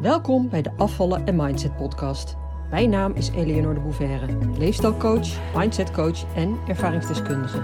Welkom 0.00 0.48
bij 0.48 0.62
de 0.62 0.72
Afvallen 0.76 1.26
en 1.26 1.36
Mindset 1.36 1.76
podcast. 1.76 2.36
Mijn 2.70 2.90
naam 2.90 3.12
is 3.12 3.28
Eleonore 3.28 3.74
de 3.74 3.80
Bouverre, 3.80 4.58
leefstijlcoach, 4.58 5.54
mindsetcoach 5.56 6.34
en 6.34 6.58
ervaringsdeskundige. 6.68 7.58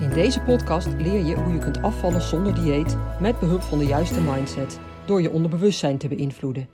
In 0.00 0.10
deze 0.10 0.40
podcast 0.40 0.86
leer 0.86 1.24
je 1.24 1.34
hoe 1.34 1.52
je 1.52 1.58
kunt 1.58 1.82
afvallen 1.82 2.22
zonder 2.22 2.54
dieet 2.54 2.96
met 3.20 3.38
behulp 3.38 3.60
van 3.60 3.78
de 3.78 3.84
juiste 3.84 4.20
mindset 4.20 4.80
door 5.06 5.22
je 5.22 5.30
onderbewustzijn 5.30 5.98
te 5.98 6.08
beïnvloeden, 6.08 6.68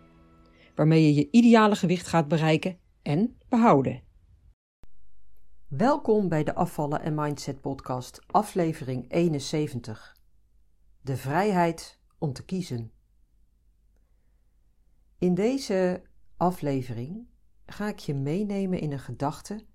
waarmee 0.75 1.03
je 1.03 1.15
je 1.15 1.29
ideale 1.31 1.77
gewicht 1.77 2.07
gaat 2.07 2.29
bereiken 2.29 2.79
en 3.03 3.37
behouden. 3.49 4.03
Welkom 5.69 6.29
bij 6.29 6.45
de 6.45 6.55
Afvallen 6.55 7.03
en 7.03 7.15
Mindset 7.15 7.61
podcast, 7.61 8.21
aflevering 8.27 9.05
71. 9.09 10.17
De 11.01 11.17
vrijheid 11.17 12.01
om 12.19 12.33
te 12.33 12.45
kiezen. 12.45 12.93
In 15.19 15.35
deze 15.35 16.03
aflevering 16.37 17.27
ga 17.67 17.89
ik 17.89 17.99
je 17.99 18.15
meenemen 18.15 18.81
in 18.81 18.93
een 18.93 18.99
gedachte 18.99 19.67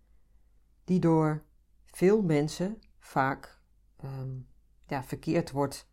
die 0.83 0.99
door 0.99 1.45
veel 1.85 2.21
mensen 2.21 2.81
vaak 2.99 3.61
ehm, 3.97 4.39
ja, 4.87 5.03
verkeerd 5.03 5.51
wordt 5.51 5.89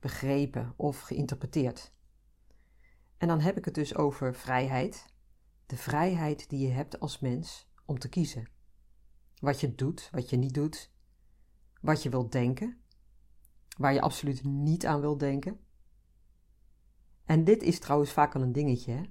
begrepen 0.00 0.74
of 0.76 1.00
geïnterpreteerd. 1.00 1.92
En 3.16 3.28
dan 3.28 3.40
heb 3.40 3.56
ik 3.56 3.64
het 3.64 3.74
dus 3.74 3.94
over 3.94 4.34
vrijheid. 4.34 5.14
De 5.66 5.76
vrijheid 5.76 6.48
die 6.48 6.66
je 6.66 6.72
hebt 6.72 7.00
als 7.00 7.18
mens 7.18 7.70
om 7.84 7.98
te 7.98 8.08
kiezen. 8.08 8.48
Wat 9.38 9.60
je 9.60 9.74
doet, 9.74 10.08
wat 10.10 10.30
je 10.30 10.36
niet 10.36 10.54
doet. 10.54 10.92
Wat 11.80 12.02
je 12.02 12.10
wilt 12.10 12.32
denken. 12.32 12.82
Waar 13.76 13.92
je 13.92 14.00
absoluut 14.00 14.44
niet 14.44 14.86
aan 14.86 15.00
wilt 15.00 15.20
denken. 15.20 15.60
En 17.24 17.44
dit 17.44 17.62
is 17.62 17.78
trouwens 17.78 18.12
vaak 18.12 18.34
al 18.34 18.42
een 18.42 18.52
dingetje. 18.52 18.92
Hè? 18.92 19.02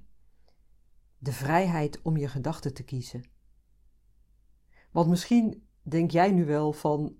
De 1.18 1.32
vrijheid 1.32 2.02
om 2.02 2.16
je 2.16 2.28
gedachten 2.28 2.74
te 2.74 2.82
kiezen. 2.82 3.24
Want 4.90 5.08
misschien 5.08 5.66
denk 5.82 6.10
jij 6.10 6.30
nu 6.30 6.44
wel 6.44 6.72
van, 6.72 7.16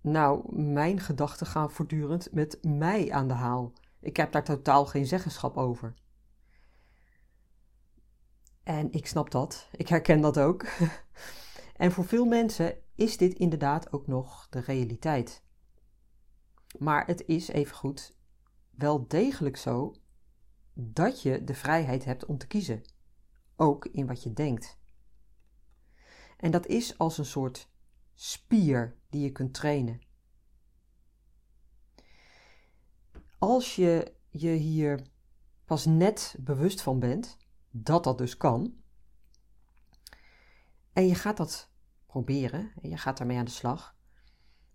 nou, 0.00 0.60
mijn 0.62 1.00
gedachten 1.00 1.46
gaan 1.46 1.70
voortdurend 1.70 2.32
met 2.32 2.58
mij 2.62 3.12
aan 3.12 3.28
de 3.28 3.34
haal. 3.34 3.72
Ik 4.00 4.16
heb 4.16 4.32
daar 4.32 4.44
totaal 4.44 4.86
geen 4.86 5.06
zeggenschap 5.06 5.56
over. 5.56 5.94
En 8.62 8.92
ik 8.92 9.06
snap 9.06 9.30
dat, 9.30 9.68
ik 9.72 9.88
herken 9.88 10.20
dat 10.20 10.38
ook. 10.38 10.66
en 11.76 11.92
voor 11.92 12.04
veel 12.04 12.24
mensen 12.24 12.78
is 12.94 13.16
dit 13.16 13.34
inderdaad 13.34 13.92
ook 13.92 14.06
nog 14.06 14.46
de 14.48 14.60
realiteit. 14.60 15.42
Maar 16.78 17.06
het 17.06 17.26
is 17.26 17.48
evengoed 17.48 18.16
wel 18.70 19.08
degelijk 19.08 19.56
zo 19.56 19.94
dat 20.72 21.22
je 21.22 21.44
de 21.44 21.54
vrijheid 21.54 22.04
hebt 22.04 22.26
om 22.26 22.38
te 22.38 22.46
kiezen, 22.46 22.82
ook 23.56 23.86
in 23.86 24.06
wat 24.06 24.22
je 24.22 24.32
denkt. 24.32 24.78
En 26.36 26.50
dat 26.50 26.66
is 26.66 26.98
als 26.98 27.18
een 27.18 27.24
soort 27.24 27.70
spier 28.14 28.96
die 29.08 29.22
je 29.22 29.32
kunt 29.32 29.54
trainen. 29.54 30.00
Als 33.38 33.76
je 33.76 34.14
je 34.28 34.50
hier 34.50 35.06
pas 35.64 35.86
net 35.86 36.36
bewust 36.38 36.82
van 36.82 36.98
bent 36.98 37.36
dat 37.70 38.04
dat 38.04 38.18
dus 38.18 38.36
kan, 38.36 38.74
en 40.92 41.06
je 41.06 41.14
gaat 41.14 41.36
dat 41.36 41.70
proberen 42.06 42.72
en 42.82 42.88
je 42.88 42.96
gaat 42.96 43.16
daarmee 43.18 43.38
aan 43.38 43.44
de 43.44 43.50
slag, 43.50 43.96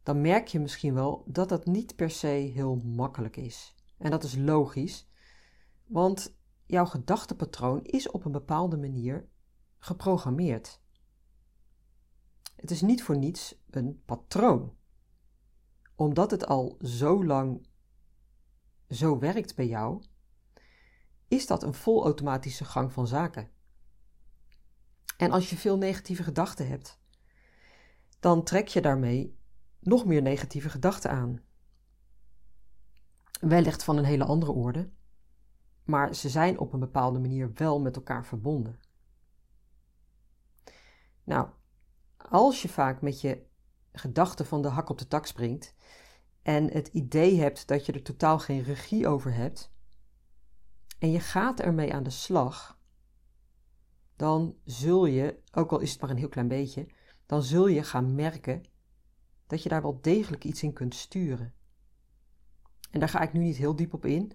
dan 0.03 0.21
merk 0.21 0.47
je 0.47 0.59
misschien 0.59 0.93
wel 0.93 1.23
dat 1.27 1.49
dat 1.49 1.65
niet 1.65 1.95
per 1.95 2.09
se 2.09 2.27
heel 2.27 2.75
makkelijk 2.75 3.37
is. 3.37 3.75
En 3.97 4.11
dat 4.11 4.23
is 4.23 4.35
logisch, 4.35 5.07
want 5.85 6.37
jouw 6.65 6.85
gedachtepatroon 6.85 7.83
is 7.83 8.09
op 8.09 8.25
een 8.25 8.31
bepaalde 8.31 8.77
manier 8.77 9.29
geprogrammeerd. 9.77 10.81
Het 12.55 12.71
is 12.71 12.81
niet 12.81 13.03
voor 13.03 13.17
niets 13.17 13.55
een 13.69 14.01
patroon. 14.05 14.75
Omdat 15.95 16.31
het 16.31 16.47
al 16.47 16.77
zo 16.81 17.25
lang 17.25 17.67
zo 18.89 19.19
werkt 19.19 19.55
bij 19.55 19.67
jou, 19.67 20.03
is 21.27 21.47
dat 21.47 21.63
een 21.63 21.73
volautomatische 21.73 22.65
gang 22.65 22.91
van 22.91 23.07
zaken. 23.07 23.49
En 25.17 25.31
als 25.31 25.49
je 25.49 25.57
veel 25.57 25.77
negatieve 25.77 26.23
gedachten 26.23 26.67
hebt, 26.67 26.99
dan 28.19 28.43
trek 28.43 28.67
je 28.67 28.81
daarmee 28.81 29.37
nog 29.79 30.05
meer 30.05 30.21
negatieve 30.21 30.69
gedachten 30.69 31.11
aan. 31.11 31.41
Wellicht 33.39 33.83
van 33.83 33.97
een 33.97 34.05
hele 34.05 34.25
andere 34.25 34.51
orde, 34.51 34.89
maar 35.85 36.15
ze 36.15 36.29
zijn 36.29 36.59
op 36.59 36.73
een 36.73 36.79
bepaalde 36.79 37.19
manier 37.19 37.51
wel 37.53 37.79
met 37.79 37.95
elkaar 37.95 38.25
verbonden. 38.25 38.79
Nou, 41.23 41.49
als 42.17 42.61
je 42.61 42.69
vaak 42.69 43.01
met 43.01 43.21
je 43.21 43.45
gedachten 43.91 44.45
van 44.45 44.61
de 44.61 44.67
hak 44.67 44.89
op 44.89 44.97
de 44.97 45.07
tak 45.07 45.25
springt 45.25 45.73
en 46.41 46.71
het 46.71 46.87
idee 46.87 47.39
hebt 47.39 47.67
dat 47.67 47.85
je 47.85 47.91
er 47.91 48.01
totaal 48.01 48.39
geen 48.39 48.63
regie 48.63 49.07
over 49.07 49.33
hebt 49.33 49.73
en 50.99 51.11
je 51.11 51.19
gaat 51.19 51.59
ermee 51.59 51.93
aan 51.93 52.03
de 52.03 52.09
slag, 52.09 52.79
dan 54.15 54.55
zul 54.63 55.05
je, 55.05 55.39
ook 55.51 55.71
al 55.71 55.79
is 55.79 55.91
het 55.91 56.01
maar 56.01 56.09
een 56.09 56.17
heel 56.17 56.29
klein 56.29 56.47
beetje, 56.47 56.87
dan 57.25 57.43
zul 57.43 57.67
je 57.67 57.83
gaan 57.83 58.15
merken 58.15 58.63
dat 59.47 59.63
je 59.63 59.69
daar 59.69 59.81
wel 59.81 60.01
degelijk 60.01 60.43
iets 60.43 60.63
in 60.63 60.73
kunt 60.73 60.95
sturen. 60.95 61.53
En 62.91 62.99
daar 62.99 63.09
ga 63.09 63.21
ik 63.21 63.33
nu 63.33 63.39
niet 63.39 63.57
heel 63.57 63.75
diep 63.75 63.93
op 63.93 64.05
in, 64.05 64.31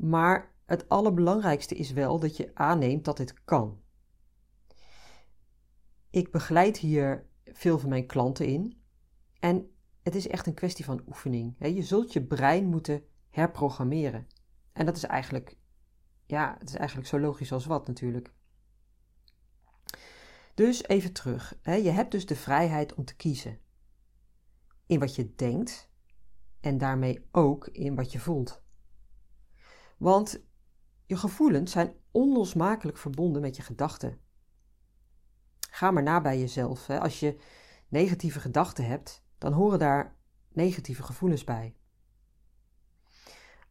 maar 0.00 0.54
het 0.66 0.88
allerbelangrijkste 0.88 1.74
is 1.74 1.92
wel 1.92 2.18
dat 2.18 2.36
je 2.36 2.50
aanneemt 2.54 3.04
dat 3.04 3.16
dit 3.16 3.44
kan. 3.44 3.80
Ik 6.10 6.30
begeleid 6.30 6.76
hier 6.76 7.26
veel 7.44 7.78
van 7.78 7.88
mijn 7.88 8.06
klanten 8.06 8.46
in. 8.46 8.82
En 9.38 9.70
het 10.02 10.14
is 10.14 10.28
echt 10.28 10.46
een 10.46 10.54
kwestie 10.54 10.84
van 10.84 11.02
oefening. 11.06 11.54
Je 11.58 11.82
zult 11.82 12.12
je 12.12 12.26
brein 12.26 12.66
moeten 12.66 13.04
herprogrammeren. 13.30 14.26
En 14.72 14.86
dat 14.86 14.96
is 14.96 15.04
eigenlijk, 15.04 15.56
ja, 16.26 16.56
het 16.58 16.68
is 16.68 16.74
eigenlijk 16.74 17.08
zo 17.08 17.20
logisch 17.20 17.52
als 17.52 17.66
wat 17.66 17.86
natuurlijk. 17.86 18.32
Dus 20.54 20.84
even 20.86 21.12
terug. 21.12 21.58
Je 21.62 21.90
hebt 21.90 22.10
dus 22.10 22.26
de 22.26 22.36
vrijheid 22.36 22.94
om 22.94 23.04
te 23.04 23.16
kiezen. 23.16 23.58
In 24.86 24.98
wat 24.98 25.14
je 25.14 25.34
denkt 25.34 25.90
en 26.60 26.78
daarmee 26.78 27.28
ook 27.30 27.66
in 27.66 27.94
wat 27.94 28.12
je 28.12 28.18
voelt. 28.18 28.62
Want 30.00 30.42
je 31.06 31.16
gevoelens 31.16 31.72
zijn 31.72 31.94
onlosmakelijk 32.10 32.98
verbonden 32.98 33.42
met 33.42 33.56
je 33.56 33.62
gedachten. 33.62 34.20
Ga 35.70 35.90
maar 35.90 36.02
na 36.02 36.20
bij 36.20 36.38
jezelf. 36.38 36.86
Hè. 36.86 37.00
Als 37.00 37.20
je 37.20 37.40
negatieve 37.88 38.40
gedachten 38.40 38.86
hebt, 38.86 39.24
dan 39.38 39.52
horen 39.52 39.78
daar 39.78 40.16
negatieve 40.48 41.02
gevoelens 41.02 41.44
bij. 41.44 41.76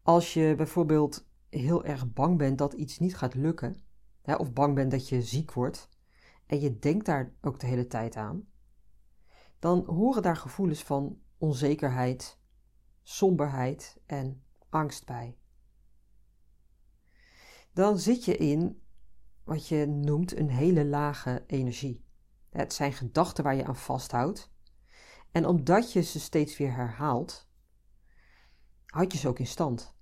Als 0.02 0.34
je 0.34 0.54
bijvoorbeeld 0.58 1.28
heel 1.50 1.84
erg 1.84 2.14
bang 2.14 2.38
bent 2.38 2.58
dat 2.58 2.74
iets 2.74 3.00
niet 3.00 3.16
gaat 3.16 3.34
lukken, 3.34 3.84
hè, 4.22 4.36
of 4.36 4.54
bang 4.54 4.76
bent 4.76 4.92
dat 4.92 5.10
je 5.10 5.22
ziek 5.22 5.54
wordt, 5.54 5.90
en 6.46 6.60
je 6.60 6.80
denkt 6.80 7.06
daar 7.06 7.34
ook 7.42 7.60
de 7.60 7.68
hele 7.68 7.88
tijd 7.88 8.16
aan, 8.16 8.48
dan 9.60 9.86
horen 9.86 10.22
daar 10.22 10.38
gevoelens 10.38 10.84
van 10.84 11.22
onzekerheid, 11.38 12.40
somberheid 13.04 14.02
en 14.06 14.44
angst 14.70 15.06
bij 15.06 15.38
dan 17.80 18.00
zit 18.00 18.26
je 18.26 18.38
in 18.38 18.82
wat 19.44 19.68
je 19.68 19.86
noemt 19.86 20.38
een 20.38 20.50
hele 20.50 20.86
lage 20.86 21.44
energie. 21.48 22.06
Het 22.50 22.74
zijn 22.74 22.94
gedachten 22.94 23.44
waar 23.44 23.56
je 23.56 23.66
aan 23.66 23.76
vasthoudt. 23.76 24.52
En 25.32 25.46
omdat 25.46 25.94
je 25.94 26.02
ze 26.02 26.20
steeds 26.20 26.58
weer 26.58 26.74
herhaalt, 26.74 27.50
houd 28.86 29.12
je 29.12 29.18
ze 29.18 29.28
ook 29.28 29.40
in 29.40 29.48
stand. 29.48 29.96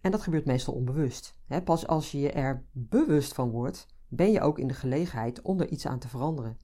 En 0.00 0.10
dat 0.10 0.22
gebeurt 0.22 0.44
meestal 0.44 0.74
onbewust. 0.74 1.38
Pas 1.64 1.86
als 1.86 2.10
je 2.10 2.18
je 2.18 2.32
er 2.32 2.64
bewust 2.72 3.32
van 3.32 3.50
wordt, 3.50 3.86
ben 4.08 4.30
je 4.30 4.40
ook 4.40 4.58
in 4.58 4.68
de 4.68 4.74
gelegenheid 4.74 5.42
om 5.42 5.60
er 5.60 5.68
iets 5.68 5.86
aan 5.86 5.98
te 5.98 6.08
veranderen. 6.08 6.58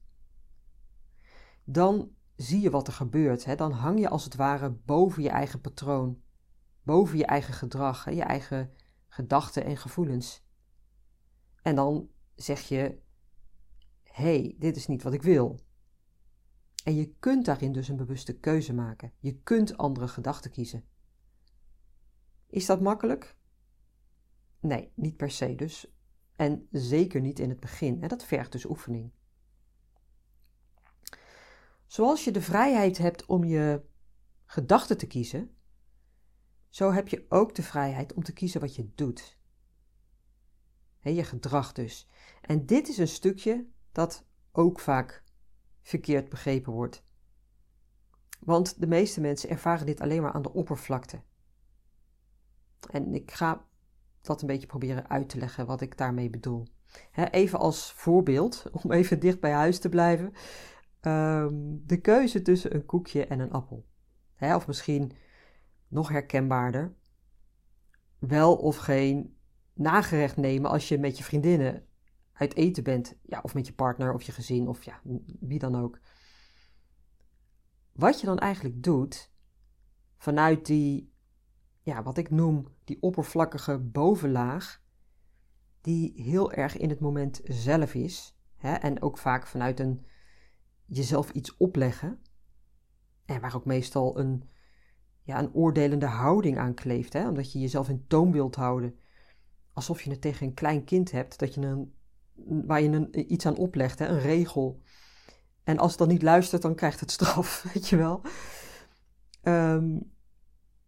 Dan 1.65 2.11
zie 2.37 2.61
je 2.61 2.71
wat 2.71 2.87
er 2.87 2.93
gebeurt. 2.93 3.59
Dan 3.59 3.73
hang 3.73 4.01
je 4.01 4.09
als 4.09 4.25
het 4.25 4.37
ware 4.37 4.71
boven 4.71 5.23
je 5.23 5.31
eigen 5.31 5.61
patroon, 5.61 6.23
boven 6.83 7.19
je 7.19 7.27
eigen 7.27 7.55
gedrag, 7.55 8.11
je 8.11 8.23
eigen 8.23 8.71
gedachten 9.17 9.65
en 9.65 9.77
gevoelens. 9.77 10.45
En 11.63 11.75
dan 11.75 12.11
zeg 12.35 12.61
je: 12.61 12.99
hey, 14.03 14.55
dit 14.59 14.77
is 14.77 14.87
niet 14.87 15.03
wat 15.03 15.13
ik 15.13 15.23
wil. 15.23 15.61
En 16.85 16.95
je 16.95 17.15
kunt 17.19 17.45
daarin 17.45 17.73
dus 17.73 17.89
een 17.89 17.97
bewuste 17.97 18.39
keuze 18.39 18.75
maken. 18.75 19.13
Je 19.19 19.41
kunt 19.43 19.77
andere 19.77 20.09
gedachten 20.09 20.51
kiezen. 20.51 20.85
Is 22.47 22.67
dat 22.67 22.81
makkelijk? 22.81 23.37
Nee, 24.61 24.93
niet 24.95 25.17
per 25.17 25.31
se 25.31 25.55
dus. 25.55 25.93
En 26.37 26.69
zeker 26.71 27.21
niet 27.21 27.39
in 27.39 27.49
het 27.49 27.61
begin. 27.61 28.03
En 28.03 28.09
dat 28.09 28.25
vergt 28.25 28.53
dus 28.53 28.65
oefening. 28.65 29.13
Zoals 31.87 32.25
je 32.25 32.31
de 32.31 32.43
vrijheid 32.43 32.99
hebt 32.99 33.27
om 33.27 33.45
je 33.45 33.85
gedachten 34.45 34.99
te 34.99 35.07
kiezen, 35.07 35.56
zo 36.69 36.93
heb 36.93 37.09
je 37.09 37.27
ook 37.29 37.55
de 37.55 37.63
vrijheid 37.63 38.15
om 38.15 38.23
te 38.23 38.33
kiezen 38.33 38.61
wat 38.61 38.75
je 38.75 38.91
doet. 38.95 39.39
Je 41.01 41.25
gedrag 41.25 41.73
dus. 41.73 42.09
En 42.41 42.67
dit 42.67 42.89
is 42.89 42.99
een 42.99 43.09
stukje 43.09 43.67
dat 43.93 44.27
ook 44.53 44.81
vaak 44.81 45.25
verkeerd 45.83 46.29
begrepen 46.29 46.73
wordt. 46.73 47.05
Want 48.41 48.81
de 48.81 48.87
meeste 48.87 49.21
mensen 49.21 49.49
ervaren 49.49 49.87
dit 49.87 50.01
alleen 50.01 50.23
maar 50.23 50.33
aan 50.33 50.43
de 50.43 50.53
oppervlakte. 50.53 51.21
En 52.91 53.15
ik 53.15 53.31
ga 53.31 53.67
dat 54.21 54.41
een 54.41 54.47
beetje 54.47 54.67
proberen 54.67 55.09
uit 55.09 55.29
te 55.29 55.39
leggen 55.39 55.67
wat 55.67 55.81
ik 55.81 55.99
daarmee 55.99 56.31
bedoel. 56.31 56.67
even 57.31 57.59
als 57.59 57.93
voorbeeld, 57.93 58.65
om 58.83 58.93
even 58.93 59.21
dicht 59.21 59.41
bij 59.41 59.53
huis 59.53 59.79
te 59.79 59.89
blijven. 59.89 60.33
Ehm, 61.01 61.55
de 61.85 62.01
keuze 62.01 62.43
tussen 62.43 62.75
een 62.75 62.87
koekje 62.87 63.27
en 63.27 63.41
een 63.41 63.53
appel. 63.53 63.87
of 64.41 64.67
misschien 64.67 65.13
nog 65.89 66.09
herkenbaarder. 66.09 66.95
Wel 68.19 68.57
of 68.57 68.77
geen 68.77 69.37
nagerecht 69.73 70.37
nemen 70.37 70.71
als 70.71 70.89
je 70.89 70.99
met 70.99 71.19
je 71.19 71.25
vriendinnen 71.25 71.87
uit 72.33 72.55
eten 72.55 72.85
bent. 72.85 73.17
Ja, 73.23 73.41
of 73.43 73.55
met 73.55 73.67
je 73.67 73.73
partner 73.73 74.15
of 74.15 74.23
je 74.23 74.33
gezin 74.33 74.69
of 74.69 74.83
ja, 74.85 75.01
wie 75.41 75.59
dan 75.59 75.77
ook. 75.77 75.99
Wat 77.93 78.21
je 78.21 78.27
dan 78.27 78.39
eigenlijk 78.39 78.83
doet, 78.83 79.33
vanuit 80.17 80.67
die, 80.67 81.13
ja, 81.83 82.03
wat 82.03 82.19
ik 82.19 82.31
noem, 82.31 82.69
die 82.85 83.03
oppervlakkige 83.03 83.79
bovenlaag, 83.79 84.83
die 85.81 86.23
heel 86.23 86.53
erg 86.53 86.77
in 86.77 86.89
het 86.89 87.01
moment 87.01 87.41
zelf 87.45 87.95
is, 87.95 88.39
hè, 88.57 88.75
en 88.75 89.03
ook 89.03 89.19
vaak 89.19 89.47
vanuit 89.47 89.81
een 89.81 90.07
jezelf 90.85 91.31
iets 91.31 91.57
opleggen, 91.57 92.21
en 93.25 93.41
waar 93.41 93.55
ook 93.55 93.65
meestal 93.65 94.19
een, 94.19 94.49
ja, 95.27 95.39
een 95.39 95.55
oordelende 95.55 96.07
houding 96.07 96.59
aan 96.59 96.75
kleeft, 96.75 97.13
hè, 97.13 97.29
omdat 97.29 97.53
je 97.53 97.59
jezelf 97.59 97.89
in 97.89 98.05
toom 98.07 98.33
wilt 98.33 98.55
houden, 98.55 98.99
alsof 99.73 100.03
je 100.03 100.11
het 100.11 100.21
tegen 100.21 100.47
een 100.47 100.55
klein 100.55 100.85
kind 100.85 101.11
hebt, 101.11 101.39
dat 101.39 101.55
je 101.55 101.61
een, 101.61 101.95
waar 102.67 102.83
je 102.83 102.89
een, 102.89 103.33
iets 103.33 103.47
aan 103.47 103.57
oplegt, 103.57 103.99
hè, 103.99 104.07
een 104.07 104.21
regel. 104.21 104.81
En 105.65 105.79
als 105.79 105.91
het 105.91 105.99
dan 105.99 106.09
niet 106.09 106.23
luistert, 106.23 106.63
dan 106.63 106.75
krijgt 106.75 107.01
het 107.01 107.11
straf, 107.11 107.63
weet 107.73 107.89
je 107.89 107.97
wel. 107.97 108.21
Ehm, 109.43 109.99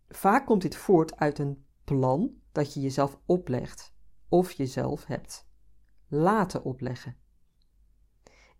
vaak 0.09 0.47
komt 0.47 0.63
dit 0.63 0.77
voort 0.77 1.17
uit 1.17 1.39
een 1.39 1.65
plan 1.85 2.31
dat 2.53 2.75
je 2.75 2.81
jezelf 2.81 3.19
oplegt 3.27 3.95
of 4.29 4.53
jezelf 4.53 5.07
hebt 5.07 5.49
laten 6.09 6.65
opleggen. 6.65 7.17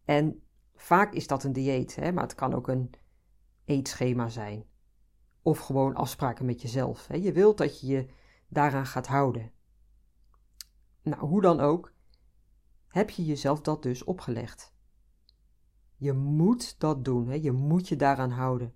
En 0.05 0.43
vaak 0.75 1.13
is 1.13 1.27
dat 1.27 1.45
een 1.45 1.53
dieet, 1.53 1.95
hè, 1.97 2.13
maar 2.13 2.23
het 2.23 2.35
kan 2.35 2.55
ook 2.55 2.69
een 2.69 2.91
eetschema 3.65 4.29
zijn. 4.29 4.65
Of 5.43 5.59
gewoon 5.59 5.95
afspraken 5.95 6.47
met 6.47 6.63
jezelf. 6.63 7.09
Je 7.15 7.33
wilt 7.33 7.59
dat 7.59 7.81
je 7.81 7.87
je 7.87 8.07
daaraan 8.49 8.87
gaat 8.87 9.07
houden. 9.07 9.53
Nou, 11.03 11.27
hoe 11.27 11.41
dan 11.41 11.61
ook, 11.61 11.95
heb 12.89 13.11
je 13.11 13.25
jezelf 13.25 13.61
dat 13.61 13.83
dus 13.83 14.05
opgelegd. 14.05 14.73
Je 15.97 16.13
moet 16.13 16.81
dat 16.81 17.05
doen, 17.05 17.43
je 17.43 17.53
moet 17.53 17.89
je 17.89 17.97
daaraan 17.97 18.31
houden. 18.31 18.75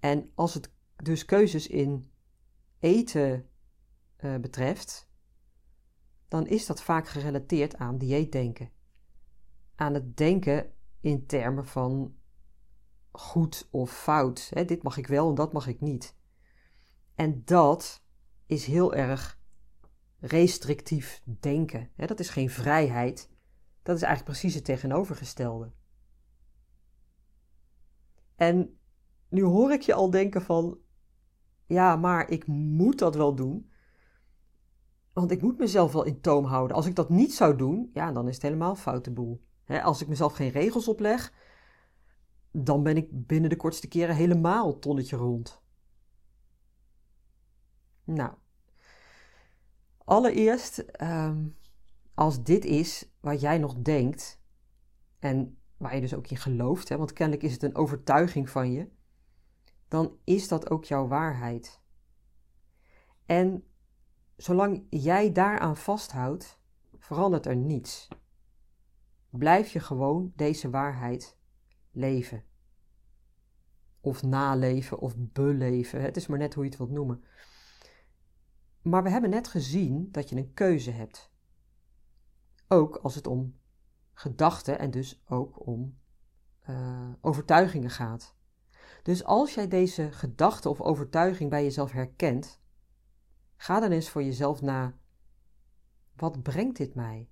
En 0.00 0.30
als 0.34 0.54
het 0.54 0.72
dus 0.96 1.24
keuzes 1.24 1.66
in 1.66 2.10
eten 2.78 3.48
uh, 4.20 4.36
betreft, 4.36 5.10
dan 6.28 6.46
is 6.46 6.66
dat 6.66 6.82
vaak 6.82 7.08
gerelateerd 7.08 7.76
aan 7.76 7.98
dieetdenken. 7.98 8.70
Aan 9.74 9.94
het 9.94 10.16
denken 10.16 10.72
in 11.00 11.26
termen 11.26 11.66
van 11.66 12.14
goed 13.12 13.68
of 13.70 13.90
fout. 13.90 14.50
Hè? 14.54 14.64
Dit 14.64 14.82
mag 14.82 14.96
ik 14.96 15.06
wel 15.06 15.28
en 15.28 15.34
dat 15.34 15.52
mag 15.52 15.66
ik 15.66 15.80
niet. 15.80 16.16
En 17.14 17.42
dat 17.44 18.02
is 18.46 18.64
heel 18.64 18.94
erg 18.94 19.40
restrictief 20.18 21.22
denken. 21.24 21.90
Hè? 21.96 22.06
Dat 22.06 22.20
is 22.20 22.28
geen 22.28 22.50
vrijheid, 22.50 23.30
dat 23.82 23.96
is 23.96 24.02
eigenlijk 24.02 24.38
precies 24.38 24.54
het 24.54 24.64
tegenovergestelde. 24.64 25.72
En 28.36 28.78
nu 29.28 29.42
hoor 29.42 29.72
ik 29.72 29.82
je 29.82 29.94
al 29.94 30.10
denken 30.10 30.42
van, 30.42 30.78
ja, 31.66 31.96
maar 31.96 32.30
ik 32.30 32.46
moet 32.46 32.98
dat 32.98 33.14
wel 33.14 33.34
doen. 33.34 33.70
Want 35.12 35.30
ik 35.30 35.42
moet 35.42 35.58
mezelf 35.58 35.92
wel 35.92 36.04
in 36.04 36.20
toom 36.20 36.44
houden. 36.44 36.76
Als 36.76 36.86
ik 36.86 36.94
dat 36.94 37.08
niet 37.08 37.34
zou 37.34 37.56
doen, 37.56 37.90
ja, 37.92 38.12
dan 38.12 38.28
is 38.28 38.34
het 38.34 38.42
helemaal 38.42 38.74
foute 38.74 39.10
boel. 39.10 39.42
als 39.82 40.02
ik 40.02 40.08
mezelf 40.08 40.32
geen 40.32 40.50
regels 40.50 40.88
opleg, 40.88 41.32
dan 42.52 42.82
ben 42.82 42.96
ik 42.96 43.26
binnen 43.26 43.50
de 43.50 43.56
kortste 43.56 43.88
keren 43.88 44.16
helemaal 44.16 44.78
tonnetje 44.78 45.16
rond. 45.16 45.62
Nou, 48.04 48.34
allereerst, 50.04 50.78
ehm, 50.78 51.46
als 52.14 52.42
dit 52.42 52.64
is 52.64 53.12
wat 53.20 53.40
jij 53.40 53.58
nog 53.58 53.74
denkt, 53.74 54.40
en 55.18 55.58
waar 55.76 55.94
je 55.94 56.00
dus 56.00 56.14
ook 56.14 56.28
in 56.28 56.36
gelooft, 56.36 56.88
hè, 56.88 56.96
want 56.96 57.12
kennelijk 57.12 57.44
is 57.44 57.52
het 57.52 57.62
een 57.62 57.76
overtuiging 57.76 58.50
van 58.50 58.72
je, 58.72 58.88
dan 59.88 60.16
is 60.24 60.48
dat 60.48 60.70
ook 60.70 60.84
jouw 60.84 61.06
waarheid. 61.06 61.80
En 63.26 63.64
zolang 64.36 64.86
jij 64.90 65.32
daaraan 65.32 65.76
vasthoudt, 65.76 66.60
verandert 66.98 67.46
er 67.46 67.56
niets. 67.56 68.08
Blijf 69.30 69.72
je 69.72 69.80
gewoon 69.80 70.32
deze 70.36 70.70
waarheid 70.70 71.36
leven. 71.92 72.44
Of 74.00 74.22
naleven 74.22 74.98
of 74.98 75.14
beleven. 75.16 76.02
Het 76.02 76.16
is 76.16 76.26
maar 76.26 76.38
net 76.38 76.54
hoe 76.54 76.64
je 76.64 76.68
het 76.68 76.78
wilt 76.78 76.90
noemen. 76.90 77.24
Maar 78.82 79.02
we 79.02 79.10
hebben 79.10 79.30
net 79.30 79.48
gezien 79.48 80.08
dat 80.10 80.28
je 80.28 80.36
een 80.36 80.54
keuze 80.54 80.90
hebt. 80.90 81.30
Ook 82.68 82.96
als 82.96 83.14
het 83.14 83.26
om 83.26 83.58
gedachten 84.12 84.78
en 84.78 84.90
dus 84.90 85.22
ook 85.28 85.66
om 85.66 85.98
uh, 86.68 87.12
overtuigingen 87.20 87.90
gaat. 87.90 88.36
Dus 89.02 89.24
als 89.24 89.54
jij 89.54 89.68
deze 89.68 90.12
gedachte 90.12 90.68
of 90.68 90.80
overtuiging 90.80 91.50
bij 91.50 91.62
jezelf 91.62 91.92
herkent, 91.92 92.60
ga 93.56 93.80
dan 93.80 93.90
eens 93.90 94.10
voor 94.10 94.22
jezelf 94.22 94.62
na: 94.62 94.98
wat 96.16 96.42
brengt 96.42 96.76
dit 96.76 96.94
mij? 96.94 97.30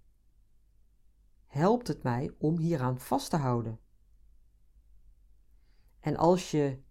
Helpt 1.47 1.89
het 1.89 2.03
mij 2.03 2.35
om 2.39 2.59
hieraan 2.59 2.99
vast 2.99 3.31
te 3.31 3.37
houden? 3.37 3.79
En 6.00 6.17
als 6.17 6.50
je 6.50 6.82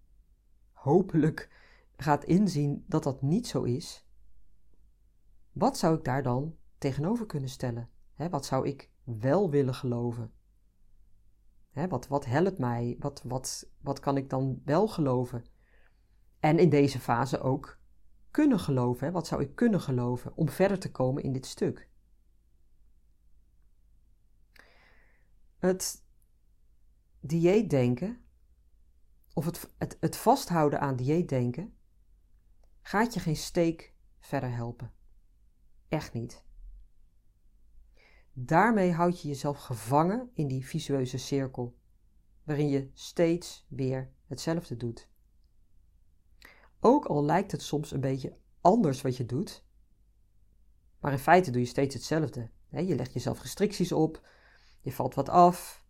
hopelijk 0.72 1.50
gaat 1.98 2.24
inzien 2.24 2.84
dat 2.88 3.04
dat 3.04 3.22
niet 3.22 3.48
zo 3.48 3.64
is, 3.64 4.08
wat 5.52 5.78
zou 5.78 5.98
ik 5.98 6.04
daar 6.04 6.24
dan 6.24 6.56
tegenover 6.78 7.26
kunnen 7.26 7.50
stellen? 7.50 7.90
wat 8.30 8.46
zou 8.46 8.68
ik 8.68 8.92
wel 9.04 9.50
willen 9.50 9.74
geloven? 9.74 10.34
wat, 11.88 12.08
wat 12.08 12.26
helpt 12.26 12.58
mij? 12.58 12.96
Wat, 13.00 13.22
wat, 13.26 13.70
wat 13.82 14.00
kan 14.00 14.18
ik 14.18 14.30
dan 14.30 14.62
wel 14.66 14.88
geloven? 14.88 15.46
En 16.40 16.60
in 16.60 16.70
deze 16.70 17.00
fase 17.00 17.40
ook 17.40 17.80
kunnen 18.32 18.60
geloven. 18.60 19.12
Wat 19.12 19.28
zou 19.28 19.42
ik 19.42 19.56
kunnen 19.56 19.82
geloven 19.82 20.36
om 20.36 20.50
verder 20.50 20.80
te 20.80 20.92
komen 20.92 21.24
in 21.24 21.34
dit 21.34 21.46
stuk? 21.46 21.90
Het 25.58 26.04
dieetdenken, 27.20 28.24
of 29.40 29.46
het, 29.46 29.70
het, 29.78 29.98
het 30.00 30.16
vasthouden 30.16 30.80
aan 30.80 30.96
dieetdenken, 30.96 31.74
gaat 32.82 33.14
je 33.14 33.20
geen 33.20 33.36
steek 33.36 33.94
verder 34.20 34.52
helpen. 34.52 34.92
Echt 35.88 36.14
niet. 36.14 36.44
Daarmee 38.34 38.92
houd 38.92 39.22
je 39.22 39.28
jezelf 39.28 39.58
gevangen 39.58 40.30
in 40.34 40.48
die 40.48 40.66
visueuze 40.66 41.18
cirkel, 41.18 41.78
waarin 42.44 42.70
je 42.70 42.90
steeds 42.94 43.66
weer 43.70 44.12
hetzelfde 44.28 44.78
doet. 44.78 45.10
Ook 46.80 47.06
al 47.06 47.26
lijkt 47.26 47.52
het 47.52 47.62
soms 47.62 47.92
een 47.92 48.02
beetje 48.02 48.38
anders 48.62 49.02
wat 49.02 49.18
je 49.18 49.26
doet, 49.26 49.66
maar 51.00 51.12
in 51.12 51.20
feite 51.20 51.52
doe 51.52 51.62
je 51.62 51.68
steeds 51.68 51.94
hetzelfde. 51.94 52.50
Je 52.70 52.96
legt 52.96 53.14
jezelf 53.14 53.42
restricties 53.42 53.92
op, 53.92 54.28
je 54.82 54.92
valt 54.92 55.16
wat 55.16 55.30
af 55.30 55.86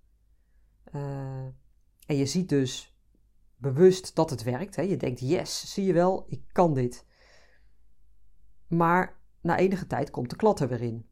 uh, 0.92 1.46
en 2.06 2.16
je 2.16 2.26
ziet 2.26 2.50
dus 2.50 2.99
bewust 3.60 4.16
dat 4.16 4.30
het 4.30 4.44
werkt. 4.44 4.76
Je 4.76 4.98
denkt, 4.98 5.20
yes, 5.20 5.74
zie 5.74 5.86
je 5.86 5.94
wel, 5.94 6.24
ik 6.28 6.44
kan 6.52 6.74
dit. 6.74 7.06
Maar 8.68 9.20
na 9.42 9.58
enige 9.58 9.88
tijd 9.88 10.10
komt 10.10 10.30
de 10.30 10.36
klat 10.36 10.60
er 10.60 10.68
weer 10.68 10.82
in. 10.82 11.08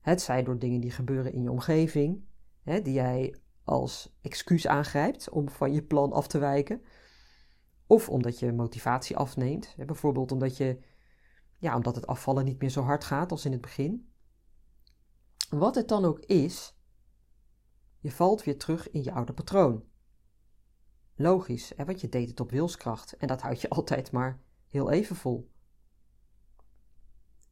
Het 0.00 0.20
zij 0.20 0.42
door 0.42 0.58
dingen 0.58 0.80
die 0.80 0.90
gebeuren 0.90 1.32
in 1.32 1.42
je 1.42 1.50
omgeving, 1.50 2.24
hè, 2.62 2.82
die 2.82 2.92
jij 2.92 3.36
als 3.64 4.16
excuus 4.20 4.66
aangrijpt 4.66 5.30
om 5.30 5.48
van 5.48 5.72
je 5.72 5.82
plan 5.82 6.12
af 6.12 6.26
te 6.26 6.38
wijken. 6.38 6.82
Of 7.86 8.08
omdat 8.08 8.38
je 8.38 8.52
motivatie 8.52 9.16
afneemt. 9.16 9.74
Hè, 9.76 9.84
bijvoorbeeld 9.84 10.32
omdat, 10.32 10.56
je, 10.56 10.78
ja, 11.58 11.76
omdat 11.76 11.94
het 11.94 12.06
afvallen 12.06 12.44
niet 12.44 12.60
meer 12.60 12.70
zo 12.70 12.82
hard 12.82 13.04
gaat 13.04 13.30
als 13.30 13.44
in 13.44 13.52
het 13.52 13.60
begin. 13.60 14.12
Wat 15.50 15.74
het 15.74 15.88
dan 15.88 16.04
ook 16.04 16.18
is, 16.18 16.78
je 17.98 18.10
valt 18.10 18.44
weer 18.44 18.58
terug 18.58 18.90
in 18.90 19.02
je 19.02 19.12
oude 19.12 19.32
patroon. 19.32 19.89
Logisch, 21.20 21.72
hè, 21.76 21.84
want 21.84 22.00
je 22.00 22.08
deed 22.08 22.28
het 22.28 22.40
op 22.40 22.50
wilskracht 22.50 23.16
en 23.16 23.26
dat 23.26 23.40
houd 23.40 23.60
je 23.60 23.68
altijd 23.78 24.12
maar 24.12 24.40
heel 24.68 24.90
even 24.90 25.16
vol. 25.16 25.50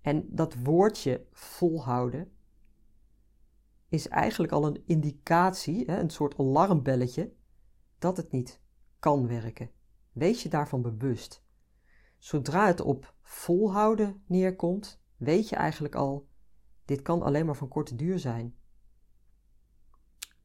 En 0.01 0.27
dat 0.31 0.55
woordje 0.55 1.27
volhouden 1.33 2.33
is 3.89 4.09
eigenlijk 4.09 4.53
al 4.53 4.67
een 4.67 4.83
indicatie, 4.87 5.85
hè, 5.85 6.01
een 6.01 6.11
soort 6.11 6.39
alarmbelletje, 6.39 7.33
dat 7.99 8.17
het 8.17 8.31
niet 8.31 8.61
kan 8.99 9.27
werken. 9.27 9.71
Wees 10.13 10.43
je 10.43 10.49
daarvan 10.49 10.83
bewust. 10.83 11.45
Zodra 12.19 12.67
het 12.67 12.81
op 12.81 13.15
volhouden 13.23 14.23
neerkomt, 14.27 15.03
weet 15.17 15.49
je 15.49 15.57
eigenlijk 15.57 15.95
al, 15.95 16.29
dit 16.85 17.03
kan 17.03 17.23
alleen 17.23 17.47
maar 17.47 17.57
van 17.57 17.69
korte 17.69 17.95
duur 17.95 18.19
zijn. 18.19 18.57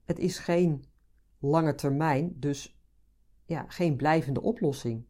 Het 0.03 0.19
is 0.19 0.37
geen 0.37 0.85
lange 1.39 1.75
termijn, 1.75 2.39
dus 2.39 2.82
ja, 3.45 3.65
geen 3.67 3.95
blijvende 3.95 4.41
oplossing. 4.41 5.05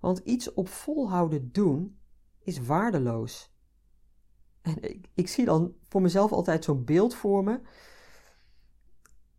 Want 0.00 0.18
iets 0.18 0.52
op 0.52 0.68
volhouden 0.68 1.52
doen 1.52 1.98
is 2.38 2.60
waardeloos. 2.60 3.52
En 4.62 4.82
ik, 4.82 5.08
ik 5.14 5.28
zie 5.28 5.44
dan 5.44 5.74
voor 5.88 6.02
mezelf 6.02 6.32
altijd 6.32 6.64
zo'n 6.64 6.84
beeld 6.84 7.14
voor 7.14 7.44
me 7.44 7.60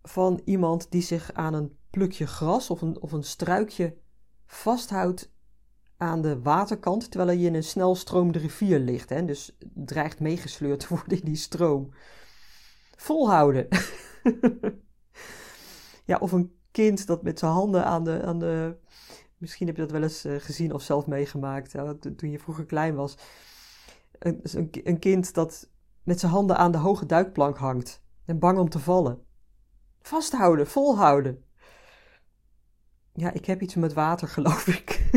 van 0.02 0.42
iemand 0.46 0.92
die 0.92 1.02
zich 1.02 1.34
aan 1.34 1.54
een 1.54 1.78
plukje 1.90 2.28
gras 2.28 2.70
of 2.70 2.82
een, 2.82 3.02
of 3.02 3.12
een 3.12 3.24
struikje 3.24 3.98
vasthoudt 4.46 5.32
aan 5.98 6.22
de 6.22 6.42
waterkant, 6.42 7.12
terwijl 7.12 7.38
hij 7.38 7.48
in 7.48 7.56
een 7.56 7.64
snelstromende 7.64 8.40
rivier 8.40 8.80
ligt. 8.80 9.10
Hè, 9.10 9.26
dus 9.26 9.58
dreigt 9.74 10.20
meegesleurd 10.20 10.80
te 10.80 10.88
worden 10.90 11.20
in 11.20 11.26
die 11.26 11.36
stroom. 11.36 11.94
Volhouden. 12.96 13.68
ja, 16.06 16.18
of 16.18 16.32
een 16.32 16.60
kind 16.72 17.08
dat 17.08 17.24
met 17.24 17.40
zijn 17.40 17.52
handen 17.52 17.86
aan 17.86 18.04
de, 18.04 18.24
aan 18.24 18.40
de. 18.40 18.78
Misschien 19.38 19.68
heb 19.68 19.76
je 19.76 19.82
dat 19.82 19.92
wel 19.92 20.04
eens 20.04 20.26
uh, 20.26 20.40
gezien 20.40 20.74
of 20.74 20.82
zelf 20.82 21.08
meegemaakt 21.08 21.76
uh, 21.76 21.90
toen 21.90 22.32
je 22.32 22.40
vroeger 22.40 22.66
klein 22.66 22.96
was. 22.96 23.18
Een, 24.20 24.40
een, 24.44 24.70
een, 24.84 25.00
kind 25.00 25.34
dat 25.34 25.70
met 26.04 26.20
zijn 26.20 26.32
handen 26.32 26.58
aan 26.58 26.72
de 26.72 26.78
hoge 26.78 27.06
duikplank 27.06 27.58
hangt 27.58 28.04
en 28.26 28.40
bang 28.40 28.58
om 28.58 28.70
te 28.70 28.80
vallen. 28.80 29.26
Vasthouden, 30.02 30.68
volhouden. 30.68 31.44
Ja, 33.14 33.32
ik 33.32 33.46
heb 33.46 33.62
iets 33.62 33.76
met 33.76 33.94
water, 33.94 34.28
geloof 34.38 34.68
ik. 34.68 35.10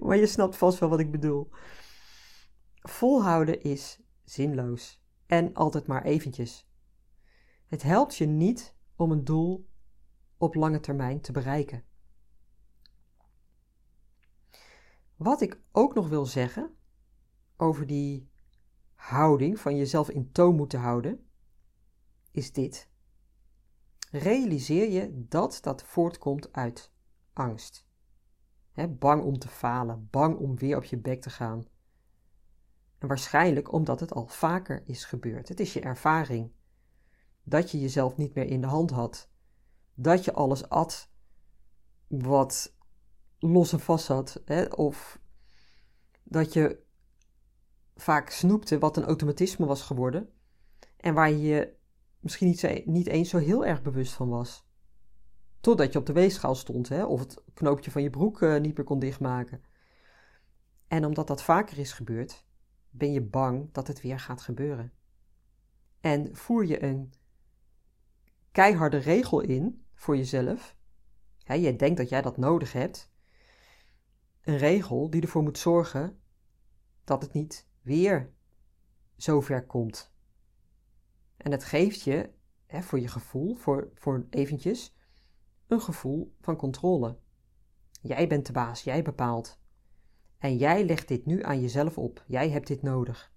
maar 0.00 0.16
je 0.16 0.26
snapt 0.26 0.56
vast 0.56 0.78
wel 0.78 0.88
wat 0.88 1.00
ik 1.00 1.10
bedoel. 1.10 1.48
Volhouden 2.80 3.62
is 3.62 4.00
zinloos 4.24 5.02
en 5.26 5.54
altijd 5.54 5.86
maar 5.86 6.02
eventjes. 6.02 6.68
Het 7.66 7.82
helpt 7.82 8.16
je 8.16 8.26
niet 8.26 8.74
om 8.96 9.10
een 9.10 9.24
doel 9.24 9.66
op 10.38 10.54
lange 10.54 10.80
termijn 10.80 11.20
te 11.20 11.32
bereiken. 11.32 11.84
Wat 15.16 15.40
ik 15.40 15.60
ook 15.72 15.94
nog 15.94 16.08
wil 16.08 16.26
zeggen 16.26 16.76
over 17.56 17.86
die 17.86 18.30
houding 18.94 19.60
van 19.60 19.76
jezelf 19.76 20.10
in 20.10 20.32
toon 20.32 20.56
moeten 20.56 20.80
houden, 20.80 21.26
is 22.30 22.52
dit. 22.52 22.88
Realiseer 24.10 24.90
je 24.90 25.26
dat 25.28 25.58
dat 25.62 25.82
voortkomt 25.82 26.52
uit 26.52 26.92
angst. 27.32 27.86
bang 28.88 29.22
om 29.22 29.38
te 29.38 29.48
falen, 29.48 30.08
bang 30.10 30.38
om 30.38 30.56
weer 30.56 30.76
op 30.76 30.84
je 30.84 30.98
bek 30.98 31.20
te 31.20 31.30
gaan. 31.30 31.66
En 32.98 33.08
waarschijnlijk 33.08 33.72
omdat 33.72 34.00
het 34.00 34.12
al 34.12 34.26
vaker 34.26 34.82
is 34.86 35.04
gebeurd. 35.04 35.48
Het 35.48 35.60
is 35.60 35.72
je 35.72 35.80
ervaring. 35.80 36.52
Dat 37.42 37.70
je 37.70 37.80
jezelf 37.80 38.16
niet 38.16 38.34
meer 38.34 38.46
in 38.46 38.60
de 38.60 38.66
hand 38.66 38.90
had. 38.90 39.30
Dat 39.98 40.24
je 40.24 40.32
alles 40.32 40.68
at 40.68 41.10
wat 42.06 42.74
los 43.38 43.72
en 43.72 43.80
vast 43.80 44.04
zat. 44.04 44.42
Hè? 44.44 44.64
Of 44.64 45.20
dat 46.22 46.52
je 46.52 46.84
vaak 47.94 48.30
snoepte 48.30 48.78
wat 48.78 48.96
een 48.96 49.04
automatisme 49.04 49.66
was 49.66 49.82
geworden. 49.82 50.30
En 50.96 51.14
waar 51.14 51.30
je 51.30 51.40
je 51.40 51.76
misschien 52.20 52.48
niet, 52.48 52.86
niet 52.86 53.06
eens 53.06 53.28
zo 53.28 53.38
heel 53.38 53.64
erg 53.64 53.82
bewust 53.82 54.12
van 54.12 54.28
was. 54.28 54.64
Totdat 55.60 55.92
je 55.92 55.98
op 55.98 56.06
de 56.06 56.12
weegschaal 56.12 56.54
stond, 56.54 56.88
hè, 56.88 57.04
of 57.04 57.20
het 57.20 57.42
knoopje 57.54 57.90
van 57.90 58.02
je 58.02 58.10
broek 58.10 58.40
uh, 58.40 58.60
niet 58.60 58.76
meer 58.76 58.86
kon 58.86 58.98
dichtmaken. 58.98 59.62
En 60.88 61.04
omdat 61.04 61.26
dat 61.26 61.42
vaker 61.42 61.78
is 61.78 61.92
gebeurd, 61.92 62.44
ben 62.90 63.12
je 63.12 63.22
bang 63.22 63.72
dat 63.72 63.86
het 63.86 64.00
weer 64.00 64.20
gaat 64.20 64.40
gebeuren. 64.40 64.92
En 66.00 66.36
voer 66.36 66.66
je 66.66 66.82
een 66.82 67.12
keiharde 68.52 68.96
regel 68.96 69.40
in 69.40 69.85
voor 69.96 70.16
jezelf. 70.16 70.76
Hè, 71.42 71.54
je 71.54 71.76
denkt 71.76 71.96
dat 71.96 72.08
jij 72.08 72.22
dat 72.22 72.36
nodig 72.36 72.72
hebt. 72.72 73.10
Een 74.42 74.58
regel 74.58 75.10
die 75.10 75.22
ervoor 75.22 75.42
moet 75.42 75.58
zorgen 75.58 76.20
dat 77.04 77.22
het 77.22 77.32
niet 77.32 77.66
weer 77.82 78.32
zover 79.16 79.66
komt. 79.66 80.14
En 81.36 81.50
het 81.50 81.64
geeft 81.64 82.00
je, 82.00 82.30
hè, 82.66 82.82
voor 82.82 83.00
je 83.00 83.08
gevoel, 83.08 83.54
voor, 83.54 83.90
voor 83.94 84.26
eventjes, 84.30 84.96
een 85.66 85.80
gevoel 85.80 86.34
van 86.40 86.56
controle. 86.56 87.18
Jij 88.00 88.28
bent 88.28 88.46
de 88.46 88.52
baas, 88.52 88.82
jij 88.82 89.02
bepaalt. 89.02 89.58
En 90.38 90.56
jij 90.56 90.84
legt 90.84 91.08
dit 91.08 91.26
nu 91.26 91.42
aan 91.42 91.60
jezelf 91.60 91.98
op. 91.98 92.24
Jij 92.26 92.50
hebt 92.50 92.66
dit 92.66 92.82
nodig. 92.82 93.32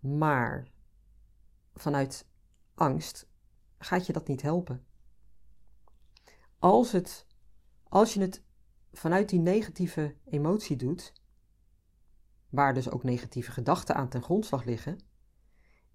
Maar 0.00 0.70
vanuit 1.74 2.28
angst 2.74 3.28
gaat 3.78 4.06
je 4.06 4.12
dat 4.12 4.28
niet 4.28 4.42
helpen. 4.42 4.86
Als, 6.58 6.92
het, 6.92 7.26
als 7.88 8.14
je 8.14 8.20
het 8.20 8.42
vanuit 8.92 9.28
die 9.28 9.40
negatieve 9.40 10.16
emotie 10.24 10.76
doet, 10.76 11.12
waar 12.48 12.74
dus 12.74 12.90
ook 12.90 13.02
negatieve 13.02 13.50
gedachten 13.50 13.94
aan 13.94 14.08
ten 14.08 14.22
grondslag 14.22 14.64
liggen, 14.64 14.98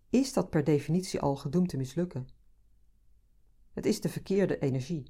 is 0.09 0.33
dat 0.33 0.49
per 0.49 0.63
definitie 0.63 1.19
al 1.19 1.35
gedoemd 1.35 1.69
te 1.69 1.77
mislukken. 1.77 2.27
Het 3.73 3.85
is 3.85 4.01
de 4.01 4.09
verkeerde 4.09 4.59
energie. 4.59 5.07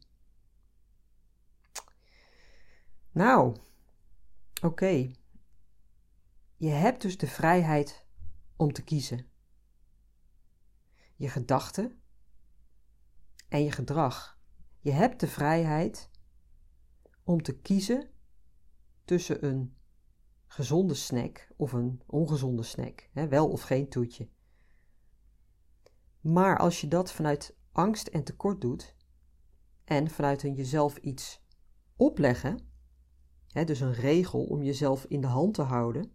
Nou, 3.12 3.58
oké. 4.62 5.12
Je 6.56 6.70
hebt 6.70 7.02
dus 7.02 7.18
de 7.18 7.28
vrijheid 7.28 8.06
om 8.56 8.74
te 8.74 8.84
kiezen. 8.84 9.26
Je 11.16 11.30
gedachten 11.30 12.01
en 13.52 13.64
je 13.64 13.72
gedrag. 13.72 14.40
Je 14.80 14.92
hebt 14.92 15.20
de 15.20 15.28
vrijheid 15.28 16.10
om 17.24 17.42
te 17.42 17.60
kiezen 17.60 18.10
tussen 19.06 19.46
een 19.46 19.76
gezonde 20.46 20.94
snack 20.94 21.52
of 21.56 21.74
een 21.74 22.02
ongezonde 22.06 22.64
snack, 22.64 23.10
hè, 23.12 23.28
wel 23.28 23.50
of 23.50 23.62
geen 23.62 23.90
toetje. 23.90 24.30
Maar 26.22 26.58
als 26.58 26.82
je 26.82 26.88
dat 26.88 27.12
vanuit 27.12 27.58
angst 27.72 28.08
en 28.08 28.24
tekort 28.24 28.62
doet 28.62 28.96
en 29.84 30.10
vanuit 30.10 30.44
een 30.44 30.54
jezelf 30.54 30.98
iets 30.98 31.44
opleggen, 31.96 32.60
hè, 33.48 33.64
dus 33.64 33.80
een 33.80 33.94
regel 33.94 34.44
om 34.44 34.64
jezelf 34.64 35.06
in 35.06 35.22
de 35.22 35.28
hand 35.28 35.54
te 35.54 35.62
houden, 35.62 36.14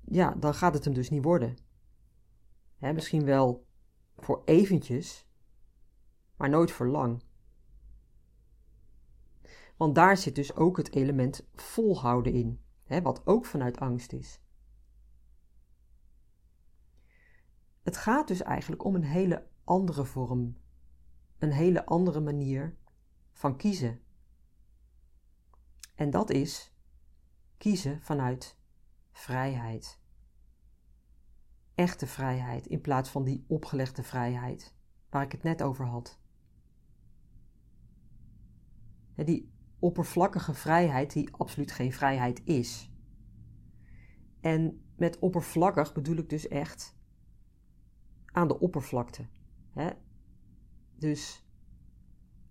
ja, 0.00 0.34
dan 0.34 0.54
gaat 0.54 0.74
het 0.74 0.84
hem 0.84 0.94
dus 0.94 1.10
niet 1.10 1.24
worden. 1.24 1.56
Hè, 2.76 2.92
misschien 2.92 3.24
wel 3.24 3.63
voor 4.24 4.42
eventjes, 4.44 5.28
maar 6.36 6.48
nooit 6.48 6.70
voor 6.70 6.86
lang. 6.86 7.22
Want 9.76 9.94
daar 9.94 10.16
zit 10.16 10.34
dus 10.34 10.54
ook 10.54 10.76
het 10.76 10.92
element 10.92 11.48
volhouden 11.54 12.32
in, 12.32 12.60
hè, 12.84 13.02
wat 13.02 13.26
ook 13.26 13.46
vanuit 13.46 13.78
angst 13.78 14.12
is. 14.12 14.40
Het 17.82 17.96
gaat 17.96 18.28
dus 18.28 18.42
eigenlijk 18.42 18.84
om 18.84 18.94
een 18.94 19.04
hele 19.04 19.46
andere 19.64 20.04
vorm, 20.04 20.56
een 21.38 21.52
hele 21.52 21.86
andere 21.86 22.20
manier 22.20 22.76
van 23.32 23.56
kiezen. 23.56 24.00
En 25.94 26.10
dat 26.10 26.30
is 26.30 26.72
kiezen 27.56 28.02
vanuit 28.02 28.58
vrijheid. 29.12 30.02
Echte 31.74 32.06
vrijheid 32.06 32.66
in 32.66 32.80
plaats 32.80 33.10
van 33.10 33.24
die 33.24 33.44
opgelegde 33.46 34.02
vrijheid 34.02 34.74
waar 35.10 35.22
ik 35.22 35.32
het 35.32 35.42
net 35.42 35.62
over 35.62 35.86
had. 35.86 36.18
Die 39.14 39.52
oppervlakkige 39.78 40.54
vrijheid 40.54 41.12
die 41.12 41.32
absoluut 41.32 41.72
geen 41.72 41.92
vrijheid 41.92 42.42
is. 42.44 42.92
En 44.40 44.84
met 44.96 45.18
oppervlakkig 45.18 45.92
bedoel 45.92 46.16
ik 46.16 46.28
dus 46.28 46.48
echt 46.48 46.96
aan 48.24 48.48
de 48.48 48.58
oppervlakte. 48.58 49.26
Hè? 49.70 49.90
Dus 50.98 51.46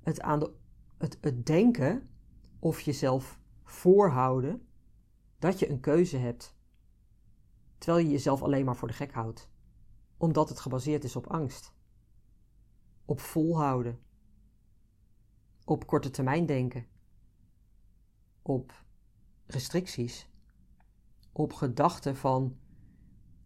het, 0.03 0.22
aan 0.22 0.39
de, 0.39 0.53
het, 0.98 1.18
het 1.22 1.46
denken 1.46 2.10
of 2.60 2.80
jezelf 2.80 3.39
voorhouden 3.63 4.68
dat 5.39 5.60
je 5.60 5.70
een 5.70 5.80
keuze 5.80 6.18
hebt, 6.18 6.58
terwijl 7.84 8.06
je 8.06 8.12
jezelf 8.12 8.42
alleen 8.42 8.66
maar 8.66 8.75
voor 8.75 8.88
de 8.88 8.94
gek 8.94 9.13
houdt, 9.13 9.50
omdat 10.18 10.50
het 10.50 10.60
gebaseerd 10.60 11.04
is 11.04 11.16
op 11.16 11.28
angst. 11.28 11.74
op 13.06 13.20
volhouden, 13.20 14.00
op 15.66 15.88
korte 15.88 16.10
termijn 16.10 16.46
denken, 16.46 16.86
op 18.42 18.84
restricties, 19.46 20.30
op 21.32 21.54
gedachten 21.54 22.16
van 22.16 22.58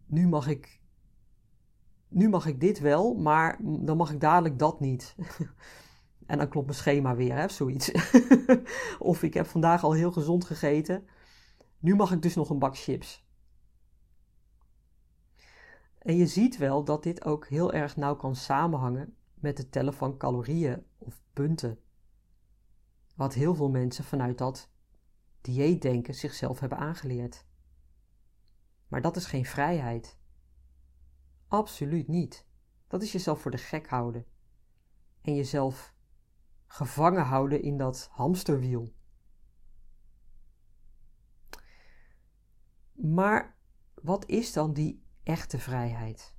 nu 0.06 0.28
mag 0.28 0.46
ik, 0.46 0.80
nu 2.08 2.28
mag 2.28 2.46
ik 2.46 2.60
dit 2.60 2.78
wel, 2.78 3.14
maar 3.14 3.58
dan 3.62 3.96
mag 3.96 4.12
ik 4.12 4.20
dadelijk 4.20 4.58
dat 4.58 4.80
niet. 4.80 5.14
en 6.26 6.38
dan 6.38 6.48
klopt 6.48 6.66
mijn 6.66 6.78
schema 6.78 7.14
weer, 7.14 7.34
hè, 7.34 7.48
zoiets. 7.48 7.92
of 8.98 9.22
ik 9.22 9.34
heb 9.34 9.46
vandaag 9.46 9.84
al 9.84 9.92
heel 9.92 10.12
gezond 10.12 10.44
gegeten, 10.44 11.08
nu 11.78 11.94
mag 11.94 12.12
ik 12.12 12.22
dus 12.22 12.34
nog 12.34 12.50
een 12.50 12.58
bak 12.58 12.76
chips. 12.76 13.26
En 15.98 16.16
je 16.16 16.26
ziet 16.26 16.56
wel 16.56 16.84
dat 16.84 17.02
dit 17.02 17.24
ook 17.24 17.46
heel 17.46 17.72
erg 17.72 17.96
nauw 17.96 18.16
kan 18.16 18.36
samenhangen 18.36 19.16
met 19.34 19.58
het 19.58 19.72
tellen 19.72 19.94
van 19.94 20.16
calorieën 20.16 20.86
of 20.98 21.22
punten. 21.32 21.78
Wat 23.14 23.34
heel 23.34 23.54
veel 23.54 23.70
mensen 23.70 24.04
vanuit 24.04 24.38
dat 24.38 24.70
dieetdenken 25.40 26.14
zichzelf 26.14 26.60
hebben 26.60 26.78
aangeleerd. 26.78 27.46
Maar 28.88 29.02
dat 29.02 29.16
is 29.16 29.26
geen 29.26 29.44
vrijheid. 29.44 30.18
Absoluut 31.48 32.08
niet. 32.08 32.46
Dat 32.86 33.02
is 33.02 33.12
jezelf 33.12 33.40
voor 33.40 33.50
de 33.50 33.58
gek 33.58 33.88
houden. 33.88 34.26
En 35.20 35.34
jezelf 35.34 35.94
gevangen 36.66 37.24
houden 37.24 37.62
in 37.62 37.76
dat 37.76 38.08
hamsterwiel. 38.10 38.92
Maar 42.92 43.56
wat 43.94 44.26
is 44.26 44.52
dan 44.52 44.72
die 44.72 45.06
echte 45.28 45.58
vrijheid? 45.58 46.34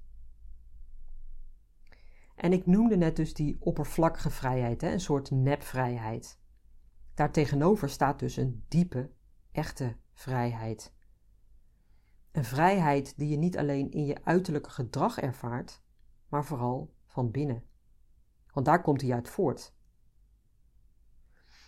En 2.36 2.54
ik 2.54 2.66
noemde 2.66 2.98
net 2.98 3.16
dus 3.16 3.34
die 3.34 3.58
oppervlakkige 3.60 4.30
vrijheid, 4.30 4.82
hè, 4.82 4.92
een 4.92 5.00
soort 5.00 5.32
nepvrijheid. 5.32 6.40
Daartegenover 7.14 7.90
staat 7.90 8.20
dus 8.20 8.38
een 8.38 8.66
diepe, 8.68 9.12
echte 9.52 9.98
vrijheid. 10.14 10.94
Een 12.32 12.44
vrijheid 12.44 13.18
die 13.18 13.30
je 13.30 13.38
niet 13.38 13.58
alleen 13.58 13.92
in 13.92 14.06
je 14.06 14.24
uiterlijke 14.24 14.70
gedrag 14.70 15.20
ervaart, 15.20 15.84
maar 16.28 16.46
vooral 16.46 16.94
van 17.06 17.32
binnen. 17.32 17.64
Want 18.54 18.66
daar 18.66 18.82
komt 18.82 19.02
hij 19.02 19.14
uit 19.14 19.30
voort. 19.30 19.76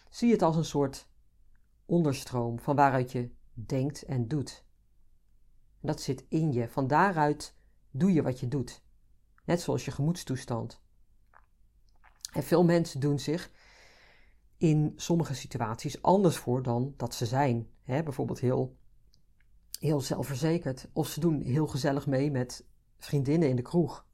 Zie 0.10 0.32
het 0.32 0.42
als 0.42 0.56
een 0.56 0.66
soort 0.66 1.10
onderstroom 1.86 2.60
van 2.60 2.75
waaruit 2.75 3.12
je 3.12 3.36
denkt 3.54 4.04
en 4.04 4.28
doet. 4.28 4.70
Dat 5.82 6.02
zit 6.02 6.26
in 6.30 6.52
je. 6.52 6.70
Van 6.70 6.88
daaruit 6.88 7.56
doe 7.92 8.14
je 8.14 8.22
wat 8.22 8.40
je 8.40 8.48
doet. 8.48 8.84
Net 9.46 9.62
zoals 9.62 9.86
je 9.86 9.92
gemoedstoestand. 9.92 10.82
En 12.34 12.44
veel 12.44 12.64
mensen 12.64 13.00
doen 13.00 13.20
zich 13.20 13.52
in 14.58 14.94
sommige 14.96 15.34
situaties 15.34 16.02
anders 16.02 16.38
voor 16.38 16.64
dan 16.64 16.94
dat 16.98 17.16
ze 17.16 17.26
zijn. 17.26 17.70
bijvoorbeeld 17.86 18.40
heel, 18.40 18.78
heel 19.80 20.02
zelfverzekerd. 20.02 20.90
Of 20.94 21.08
ze 21.08 21.20
doen 21.20 21.42
heel 21.42 21.68
gezellig 21.68 22.08
mee 22.08 22.32
met 22.32 22.66
vriendinnen 22.98 23.50
in 23.50 23.56
de 23.56 23.62
kroeg. 23.62 24.06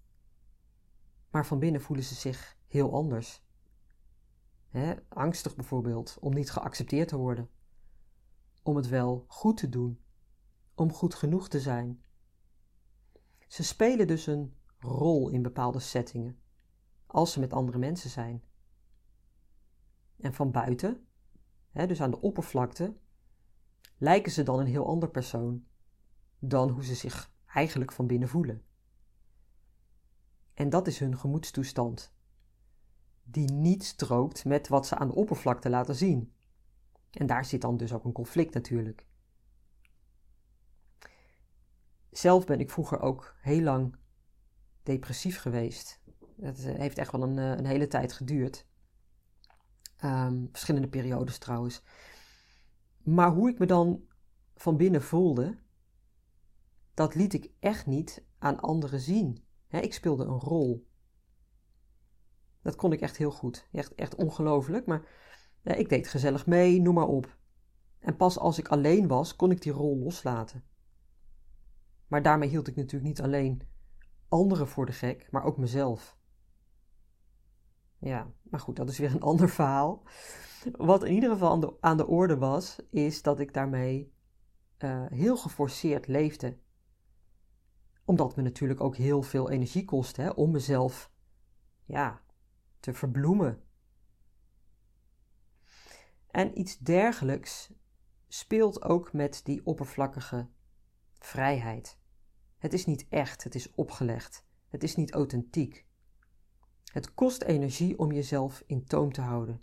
Maar 1.31 1.45
van 1.45 1.59
binnen 1.59 1.81
voelen 1.81 2.05
ze 2.05 2.15
zich 2.15 2.57
heel 2.67 2.93
anders. 2.93 3.45
angstig 5.09 5.55
bijvoorbeeld 5.55 6.17
om 6.19 6.33
niet 6.33 6.51
geaccepteerd 6.51 7.07
te 7.07 7.17
worden. 7.17 7.49
Om 8.63 8.75
het 8.75 8.87
wel 8.87 9.25
goed 9.27 9.57
te 9.57 9.69
doen. 9.69 9.99
Om 10.77 10.93
goed 10.93 11.15
genoeg 11.15 11.49
te 11.49 11.59
zijn. 11.59 12.03
Ze 13.47 13.63
spelen 13.63 14.07
dus 14.07 14.27
een 14.27 14.55
rol 14.79 15.29
in 15.29 15.41
bepaalde 15.41 15.79
settingen, 15.79 16.39
als 17.05 17.31
ze 17.31 17.39
met 17.39 17.53
andere 17.53 17.77
mensen 17.77 18.09
zijn. 18.09 18.43
En 20.19 20.33
van 20.33 20.51
buiten, 20.51 21.07
hè, 21.71 21.87
dus 21.87 22.01
aan 22.01 22.11
de 22.11 22.21
oppervlakte, 22.21 22.97
lijken 23.97 24.31
ze 24.31 24.43
dan 24.43 24.59
een 24.59 24.67
heel 24.67 24.87
ander 24.87 25.09
persoon 25.09 25.65
dan 26.39 26.69
hoe 26.69 26.83
ze 26.83 26.95
zich 26.95 27.31
eigenlijk 27.45 27.91
van 27.91 28.07
binnen 28.07 28.29
voelen. 28.29 28.63
En 30.53 30.69
dat 30.69 30.87
is 30.87 30.99
hun 30.99 31.17
gemoedstoestand, 31.17 32.13
die 33.23 33.51
niet 33.51 33.83
strookt 33.83 34.45
met 34.45 34.67
wat 34.67 34.87
ze 34.87 34.95
aan 34.95 35.07
de 35.07 35.15
oppervlakte 35.15 35.69
laten 35.69 35.95
zien. 35.95 36.33
En 37.11 37.25
daar 37.27 37.45
zit 37.45 37.61
dan 37.61 37.77
dus 37.77 37.93
ook 37.93 38.05
een 38.05 38.11
conflict 38.11 38.53
natuurlijk. 38.53 39.05
Zelf 42.17 42.45
ben 42.45 42.59
ik 42.59 42.69
vroeger 42.69 42.99
ook 42.99 43.35
heel 43.39 43.61
lang 43.61 43.95
depressief 44.83 45.39
geweest. 45.39 46.01
Het 46.41 46.65
eh, 46.65 46.75
heeft 46.75 46.97
echt 46.97 47.11
wel 47.11 47.23
een, 47.23 47.37
eh, 47.37 47.49
een 47.49 47.65
hele 47.65 47.87
tijd 47.87 48.13
geduurd. 48.13 48.67
Ehm, 49.97 50.45
verschillende 50.51 50.87
periodes 50.87 51.37
trouwens. 51.37 51.83
Maar 53.03 53.31
hoe 53.31 53.49
ik 53.49 53.59
me 53.59 53.65
dan 53.65 54.03
van 54.55 54.77
binnen 54.77 55.01
voelde, 55.01 55.57
dat 56.93 57.15
liet 57.15 57.33
ik 57.33 57.51
echt 57.59 57.85
niet 57.85 58.25
aan 58.37 58.59
anderen 58.59 58.99
zien. 58.99 59.43
ik 59.69 59.93
speelde 59.93 60.23
een 60.23 60.39
rol. 60.39 60.87
Dat 62.61 62.75
kon 62.75 62.91
ik 62.91 63.01
echt 63.01 63.17
heel 63.17 63.31
goed. 63.31 63.67
Echt, 63.71 63.95
echt 63.95 64.15
ongelooflijk. 64.15 64.85
Maar 64.85 65.03
ik 65.63 65.89
deed 65.89 66.07
gezellig 66.07 66.45
mee, 66.45 66.81
noem 66.81 66.93
maar 66.93 67.07
op. 67.07 67.37
En 67.99 68.15
pas 68.15 68.37
als 68.37 68.57
ik 68.57 68.67
alleen 68.67 69.07
was, 69.07 69.35
kon 69.35 69.51
ik 69.51 69.61
die 69.61 69.71
rol 69.71 69.97
loslaten. 69.97 70.63
Maar 72.07 72.21
daarmee 72.21 72.49
hield 72.49 72.67
ik 72.67 72.75
natuurlijk 72.75 73.03
niet 73.03 73.21
alleen 73.21 73.61
anderen 74.27 74.67
voor 74.67 74.85
de 74.85 74.91
gek, 74.91 75.27
maar 75.31 75.43
ook 75.43 75.57
mezelf. 75.57 76.17
Ja, 77.99 78.31
maar 78.43 78.59
goed, 78.59 78.75
dat 78.75 78.89
is 78.89 78.97
weer 78.97 79.11
een 79.11 79.21
ander 79.31 79.49
verhaal. 79.49 80.03
Wat 80.71 81.03
in 81.03 81.13
ieder 81.13 81.31
geval 81.31 81.77
aan 81.81 81.97
de, 81.97 82.07
orde 82.07 82.37
was, 82.37 82.79
is 82.89 83.21
dat 83.21 83.39
ik 83.39 83.53
daarmee 83.53 84.13
uh, 84.79 85.05
heel 85.09 85.37
geforceerd 85.37 86.07
leefde. 86.07 86.57
Omdat 88.05 88.35
me 88.35 88.41
natuurlijk 88.41 88.81
ook 88.81 88.95
heel 88.95 89.21
veel 89.21 89.49
energie 89.49 89.85
kostte 89.85 90.21
hè, 90.21 90.29
om 90.29 90.51
mezelf 90.51 91.11
ja, 91.85 92.21
te 92.79 92.93
verbloemen. 92.93 93.61
En 96.27 96.59
iets 96.59 96.77
dergelijks 96.77 97.73
speelt 98.27 98.83
ook 98.83 99.13
met 99.13 99.41
die 99.43 99.65
oppervlakkige 99.65 100.47
vrijheid. 101.19 101.96
Het 102.57 102.73
is 102.73 102.85
niet 102.85 103.05
echt, 103.09 103.43
het 103.43 103.55
is 103.55 103.75
opgelegd. 103.75 104.45
Het 104.67 104.83
is 104.83 104.95
niet 104.95 105.11
authentiek. 105.11 105.85
Het 106.91 107.13
kost 107.13 107.41
energie 107.41 107.99
om 107.99 108.11
jezelf 108.11 108.63
in 108.65 108.85
toom 108.85 109.11
te 109.11 109.21
houden. 109.21 109.61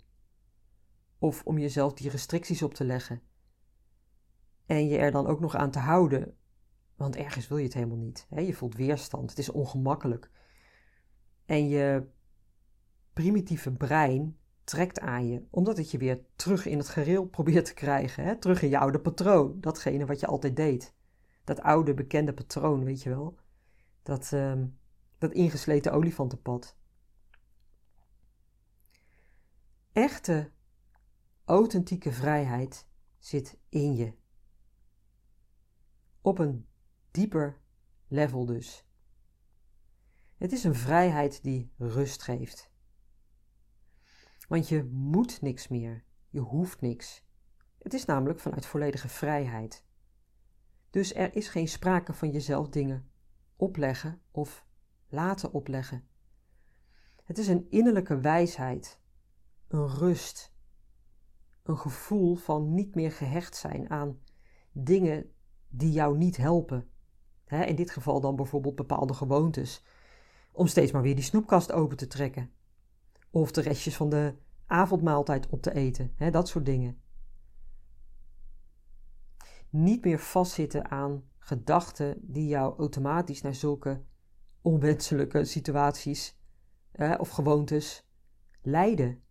Of 1.19 1.43
om 1.43 1.57
jezelf 1.57 1.93
die 1.93 2.09
restricties 2.09 2.61
op 2.61 2.73
te 2.73 2.85
leggen. 2.85 3.21
En 4.65 4.87
je 4.87 4.97
er 4.97 5.11
dan 5.11 5.27
ook 5.27 5.39
nog 5.39 5.55
aan 5.55 5.71
te 5.71 5.79
houden, 5.79 6.37
want 6.95 7.15
ergens 7.15 7.47
wil 7.47 7.57
je 7.57 7.63
het 7.63 7.73
helemaal 7.73 7.97
niet. 7.97 8.27
Je 8.29 8.53
voelt 8.53 8.75
weerstand, 8.75 9.29
het 9.29 9.39
is 9.39 9.49
ongemakkelijk. 9.49 10.29
En 11.45 11.67
je 11.67 12.07
primitieve 13.13 13.71
brein 13.71 14.37
trekt 14.63 14.99
aan 14.99 15.27
je, 15.27 15.45
omdat 15.49 15.77
het 15.77 15.91
je 15.91 15.97
weer 15.97 16.25
terug 16.35 16.65
in 16.65 16.77
het 16.77 16.89
gereel 16.89 17.25
probeert 17.25 17.65
te 17.65 17.73
krijgen. 17.73 18.39
Terug 18.39 18.61
in 18.61 18.69
je 18.69 18.79
oude 18.79 18.99
patroon, 18.99 19.61
datgene 19.61 20.05
wat 20.05 20.19
je 20.19 20.27
altijd 20.27 20.55
deed 20.55 20.93
dat 21.45 21.61
oude 21.61 21.93
bekende 21.93 22.33
patroon, 22.33 22.83
weet 22.83 23.03
je 23.03 23.09
wel. 23.09 23.37
Dat, 24.03 24.31
uh, 24.31 24.63
dat 25.17 25.31
ingesleten 25.31 25.91
olifantenpad. 25.91 26.77
Echte, 29.91 30.51
authentieke 31.45 32.11
vrijheid 32.11 32.87
zit 33.17 33.57
in 33.69 33.95
je. 33.95 34.13
Op 36.21 36.39
een 36.39 36.67
dieper 37.11 37.61
level 38.07 38.45
dus. 38.45 38.85
Het 40.37 40.51
is 40.51 40.63
een 40.63 40.75
vrijheid 40.75 41.43
die 41.43 41.71
rust 41.77 42.21
geeft. 42.21 42.71
Want 44.47 44.67
je 44.69 44.83
moet 44.83 45.41
niks 45.41 45.67
meer, 45.67 46.03
je 46.29 46.39
hoeft 46.39 46.81
niks. 46.81 47.23
Het 47.79 47.93
is 47.93 48.05
namelijk 48.05 48.39
vanuit 48.39 48.65
volledige 48.65 49.07
vrijheid. 49.09 49.84
Dus 50.95 51.13
er 51.13 51.35
is 51.35 51.47
geen 51.47 51.67
sprake 51.67 52.13
van 52.13 52.31
jezelf 52.31 52.69
dingen 52.69 53.09
opleggen 53.55 54.21
of 54.31 54.65
laten 55.07 55.53
opleggen. 55.53 56.07
Het 57.23 57.37
is 57.37 57.47
een 57.47 57.69
innerlijke 57.69 58.19
wijsheid, 58.19 58.99
een 59.67 59.87
rust, 59.87 60.55
een 61.63 61.77
gevoel 61.77 62.35
van 62.35 62.73
niet 62.73 62.95
meer 62.95 63.11
gehecht 63.11 63.55
zijn 63.55 63.89
aan 63.89 64.19
dingen 64.71 65.31
die 65.69 65.91
jou 65.91 66.17
niet 66.17 66.37
helpen. 66.37 66.89
in 67.45 67.75
dit 67.75 67.91
geval 67.91 68.21
dan 68.21 68.35
bijvoorbeeld 68.35 68.75
bepaalde 68.75 69.13
gewoontes, 69.13 69.83
om 70.51 70.67
steeds 70.67 70.91
maar 70.91 71.01
weer 71.01 71.15
die 71.15 71.23
snoepkast 71.23 71.71
open 71.71 71.97
te 71.97 72.07
trekken. 72.07 72.51
Of 73.29 73.51
de 73.51 73.61
restjes 73.61 73.95
van 73.95 74.09
de 74.09 74.35
avondmaaltijd 74.65 75.49
op 75.49 75.61
te 75.61 75.73
eten, 75.73 76.15
dat 76.31 76.47
soort 76.47 76.65
dingen 76.65 77.03
niet 79.69 80.03
meer 80.03 80.19
vastzitten 80.19 80.91
aan 80.91 81.23
gedachten 81.37 82.17
die 82.21 82.47
jou 82.47 82.77
automatisch 82.77 83.41
naar 83.41 83.55
zulke 83.55 84.03
onwenselijke 84.61 85.45
situaties 85.45 86.39
of 87.17 87.29
gewoontes 87.29 88.07
leiden. 88.61 89.23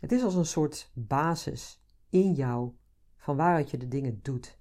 Het 0.00 0.12
is 0.12 0.22
als 0.22 0.34
een 0.34 0.46
soort 0.46 0.90
basis 0.94 1.82
in 2.08 2.32
jou 2.32 2.74
van 3.16 3.36
waaruit 3.36 3.70
je 3.70 3.76
de 3.76 3.88
dingen 3.88 4.22
doet. 4.22 4.58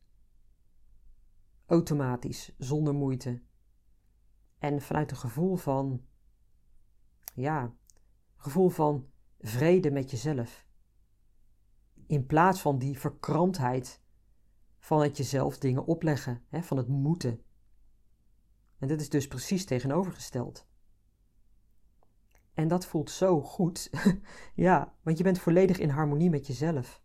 Automatisch, 1.66 2.56
zonder 2.58 2.94
moeite. 2.94 3.42
En 4.58 4.82
vanuit 4.82 5.12
een 5.12 5.18
gevoel 5.18 5.56
van, 5.56 6.06
ja, 7.34 7.76
gevoel 8.36 8.70
van 8.70 9.10
vrede 9.40 9.92
met 9.92 10.12
jezelf. 10.12 10.66
In 12.08 12.26
plaats 12.26 12.62
van 12.62 12.78
die 12.78 13.00
verkramptheid 13.00 14.02
van 14.88 15.02
het 15.02 15.18
jezelf 15.18 15.58
dingen 15.58 15.86
opleggen, 15.86 16.44
hè, 16.50 16.64
van 16.64 16.78
het 16.78 16.88
moeten. 16.88 17.42
En 18.80 18.88
dit 18.88 19.02
is 19.02 19.10
dus 19.10 19.28
precies 19.28 19.66
tegenovergesteld. 19.66 20.68
En 22.54 22.68
dat 22.68 22.86
voelt 22.86 23.10
zo 23.10 23.42
goed. 23.42 23.90
ja, 24.56 24.94
want 25.02 25.18
je 25.18 25.24
bent 25.24 25.40
volledig 25.40 25.78
in 25.80 25.90
harmonie 25.90 26.30
met 26.30 26.48
jezelf. 26.48 27.02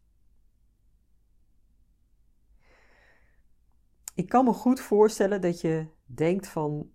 Ik 4.15 4.29
kan 4.29 4.45
me 4.45 4.53
goed 4.53 4.81
voorstellen 4.81 5.41
dat 5.41 5.61
je 5.61 5.87
denkt 6.05 6.49
van, 6.49 6.91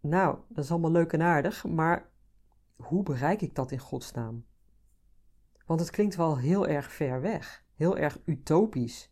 nou, 0.00 0.38
dat 0.48 0.64
is 0.64 0.70
allemaal 0.70 0.90
leuk 0.90 1.12
en 1.12 1.22
aardig, 1.22 1.64
maar 1.66 2.10
hoe 2.76 3.02
bereik 3.02 3.42
ik 3.42 3.54
dat 3.54 3.70
in 3.70 3.78
godsnaam? 3.78 4.46
Want 5.66 5.80
het 5.80 5.90
klinkt 5.90 6.16
wel 6.16 6.38
heel 6.38 6.66
erg 6.66 6.92
ver 6.92 7.20
weg, 7.20 7.64
heel 7.74 7.96
erg 7.96 8.20
utopisch. 8.24 9.10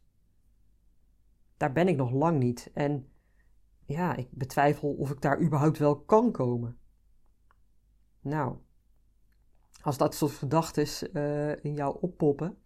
Daar 1.60 1.72
ben 1.72 1.88
ik 1.88 1.96
nog 1.96 2.10
lang 2.10 2.38
niet 2.38 2.70
en 2.74 3.08
ja, 3.84 4.16
ik 4.16 4.30
betwijfel 4.30 4.92
of 4.92 5.10
ik 5.10 5.20
daar 5.20 5.40
überhaupt 5.40 5.78
wel 5.78 6.00
kan 6.00 6.32
komen. 6.32 6.78
Nou, 8.20 8.58
als 9.82 9.96
dat 9.96 10.14
soort 10.14 10.32
gedachten 10.32 10.86
uh, 11.12 11.64
in 11.64 11.74
jou 11.74 11.96
oppoppen, 12.00 12.58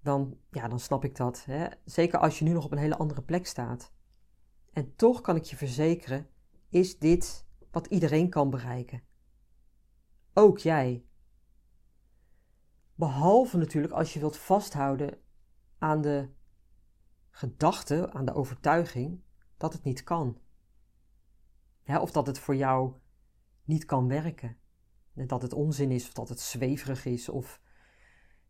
dan, 0.00 0.38
ja, 0.50 0.68
dan 0.68 0.80
snap 0.80 1.04
ik 1.04 1.16
dat. 1.16 1.44
Hè? 1.44 1.66
Zeker 1.84 2.18
als 2.18 2.38
je 2.38 2.44
nu 2.44 2.52
nog 2.52 2.64
op 2.64 2.72
een 2.72 2.78
hele 2.78 2.98
andere 2.98 3.22
plek 3.22 3.46
staat. 3.46 3.92
En 4.72 4.94
toch 4.96 5.20
kan 5.20 5.36
ik 5.36 5.44
je 5.44 5.56
verzekeren, 5.56 6.28
is 6.68 6.98
dit 6.98 7.46
wat 7.70 7.86
iedereen 7.86 8.30
kan 8.30 8.50
bereiken. 8.50 9.02
Ook 10.34 10.58
jij. 10.58 11.04
Behalve 12.94 13.56
natuurlijk 13.56 13.92
als 13.92 14.12
je 14.12 14.20
wilt 14.20 14.36
vasthouden 14.36 15.18
aan 15.78 16.00
de 16.00 16.36
gedachte, 17.38 18.12
aan 18.12 18.24
de 18.24 18.34
overtuiging 18.34 19.22
dat 19.56 19.72
het 19.72 19.84
niet 19.84 20.04
kan. 20.04 20.40
of 21.84 22.10
dat 22.10 22.26
het 22.26 22.38
voor 22.38 22.56
jou 22.56 22.94
niet 23.64 23.84
kan 23.84 24.08
werken. 24.08 24.56
Dat 25.12 25.42
het 25.42 25.52
onzin 25.52 25.90
is, 25.90 26.06
of 26.06 26.12
dat 26.12 26.28
het 26.28 26.40
zweverig 26.40 27.04
is, 27.04 27.28
of 27.28 27.60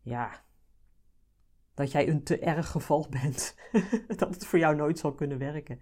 ja, 0.01 0.45
dat 1.73 1.91
jij 1.91 2.09
een 2.09 2.23
te 2.23 2.39
erg 2.39 2.71
geval 2.71 3.07
bent. 3.21 3.55
dat 4.07 4.33
het 4.33 4.45
voor 4.45 4.59
jou 4.59 4.75
nooit 4.75 4.99
zal 4.99 5.13
kunnen 5.13 5.37
werken. 5.37 5.81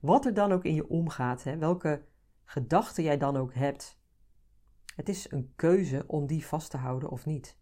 Wat 0.00 0.26
er 0.26 0.34
dan 0.34 0.52
ook 0.52 0.64
in 0.64 0.74
je 0.74 0.88
omgaat, 0.88 1.42
hè, 1.42 1.56
welke 1.56 2.06
gedachten 2.44 3.04
jij 3.04 3.18
dan 3.18 3.36
ook 3.36 3.54
hebt, 3.54 4.00
het 4.94 5.08
is 5.08 5.30
een 5.30 5.52
keuze 5.56 6.04
om 6.06 6.26
die 6.26 6.46
vast 6.46 6.70
te 6.70 6.76
houden 6.76 7.10
of 7.10 7.26
niet. 7.26 7.58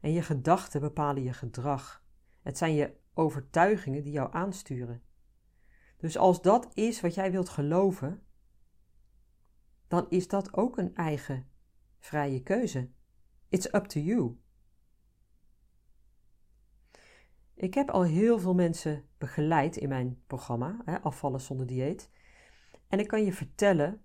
En 0.00 0.12
je 0.12 0.22
gedachten 0.22 0.80
bepalen 0.80 1.22
je 1.22 1.32
gedrag. 1.32 2.01
Het 2.42 2.58
zijn 2.58 2.74
je 2.74 2.96
overtuigingen 3.14 4.02
die 4.02 4.12
jou 4.12 4.32
aansturen. 4.32 5.02
Dus 5.96 6.18
als 6.18 6.42
dat 6.42 6.68
is 6.74 7.00
wat 7.00 7.14
jij 7.14 7.30
wilt 7.30 7.48
geloven, 7.48 8.22
dan 9.88 10.06
is 10.08 10.28
dat 10.28 10.54
ook 10.54 10.78
een 10.78 10.94
eigen 10.94 11.48
vrije 11.98 12.42
keuze. 12.42 12.90
It's 13.48 13.74
up 13.74 13.84
to 13.84 14.00
you. 14.00 14.36
Ik 17.54 17.74
heb 17.74 17.90
al 17.90 18.02
heel 18.02 18.38
veel 18.38 18.54
mensen 18.54 19.04
begeleid 19.18 19.76
in 19.76 19.88
mijn 19.88 20.22
programma, 20.26 20.80
hè, 20.84 21.00
Afvallen 21.00 21.40
zonder 21.40 21.66
dieet. 21.66 22.10
En 22.88 22.98
ik 22.98 23.08
kan 23.08 23.24
je 23.24 23.32
vertellen, 23.32 24.02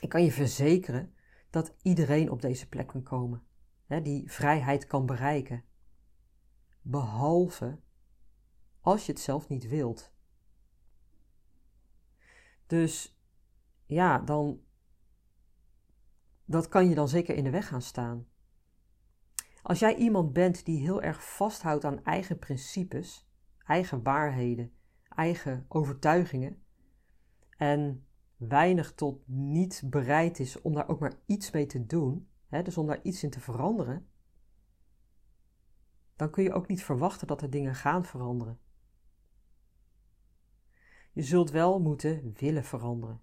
ik 0.00 0.08
kan 0.08 0.24
je 0.24 0.32
verzekeren 0.32 1.14
dat 1.50 1.74
iedereen 1.82 2.30
op 2.30 2.42
deze 2.42 2.68
plek 2.68 2.86
kan 2.86 3.02
komen. 3.02 3.42
Hè, 3.86 4.02
die 4.02 4.30
vrijheid 4.30 4.86
kan 4.86 5.06
bereiken. 5.06 5.64
Behalve 6.82 7.78
als 8.80 9.06
je 9.06 9.12
het 9.12 9.20
zelf 9.20 9.48
niet 9.48 9.68
wilt. 9.68 10.12
Dus 12.66 13.20
ja, 13.86 14.18
dan. 14.18 14.60
Dat 16.44 16.68
kan 16.68 16.88
je 16.88 16.94
dan 16.94 17.08
zeker 17.08 17.34
in 17.34 17.44
de 17.44 17.50
weg 17.50 17.68
gaan 17.68 17.82
staan. 17.82 18.26
Als 19.62 19.78
jij 19.78 19.96
iemand 19.96 20.32
bent 20.32 20.64
die 20.64 20.80
heel 20.80 21.02
erg 21.02 21.34
vasthoudt 21.34 21.84
aan 21.84 22.04
eigen 22.04 22.38
principes, 22.38 23.28
eigen 23.64 24.02
waarheden, 24.02 24.72
eigen 25.08 25.64
overtuigingen 25.68 26.62
en 27.56 28.06
weinig 28.36 28.94
tot 28.94 29.28
niet 29.28 29.82
bereid 29.84 30.38
is 30.38 30.62
om 30.62 30.74
daar 30.74 30.88
ook 30.88 31.00
maar 31.00 31.14
iets 31.26 31.50
mee 31.50 31.66
te 31.66 31.86
doen, 31.86 32.28
hè, 32.48 32.62
dus 32.62 32.76
om 32.76 32.86
daar 32.86 33.02
iets 33.02 33.22
in 33.22 33.30
te 33.30 33.40
veranderen, 33.40 34.09
dan 36.20 36.30
kun 36.30 36.42
je 36.42 36.52
ook 36.52 36.66
niet 36.66 36.84
verwachten 36.84 37.26
dat 37.26 37.42
er 37.42 37.50
dingen 37.50 37.74
gaan 37.74 38.04
veranderen. 38.04 38.58
Je 41.12 41.22
zult 41.22 41.50
wel 41.50 41.80
moeten 41.80 42.32
willen 42.34 42.64
veranderen. 42.64 43.20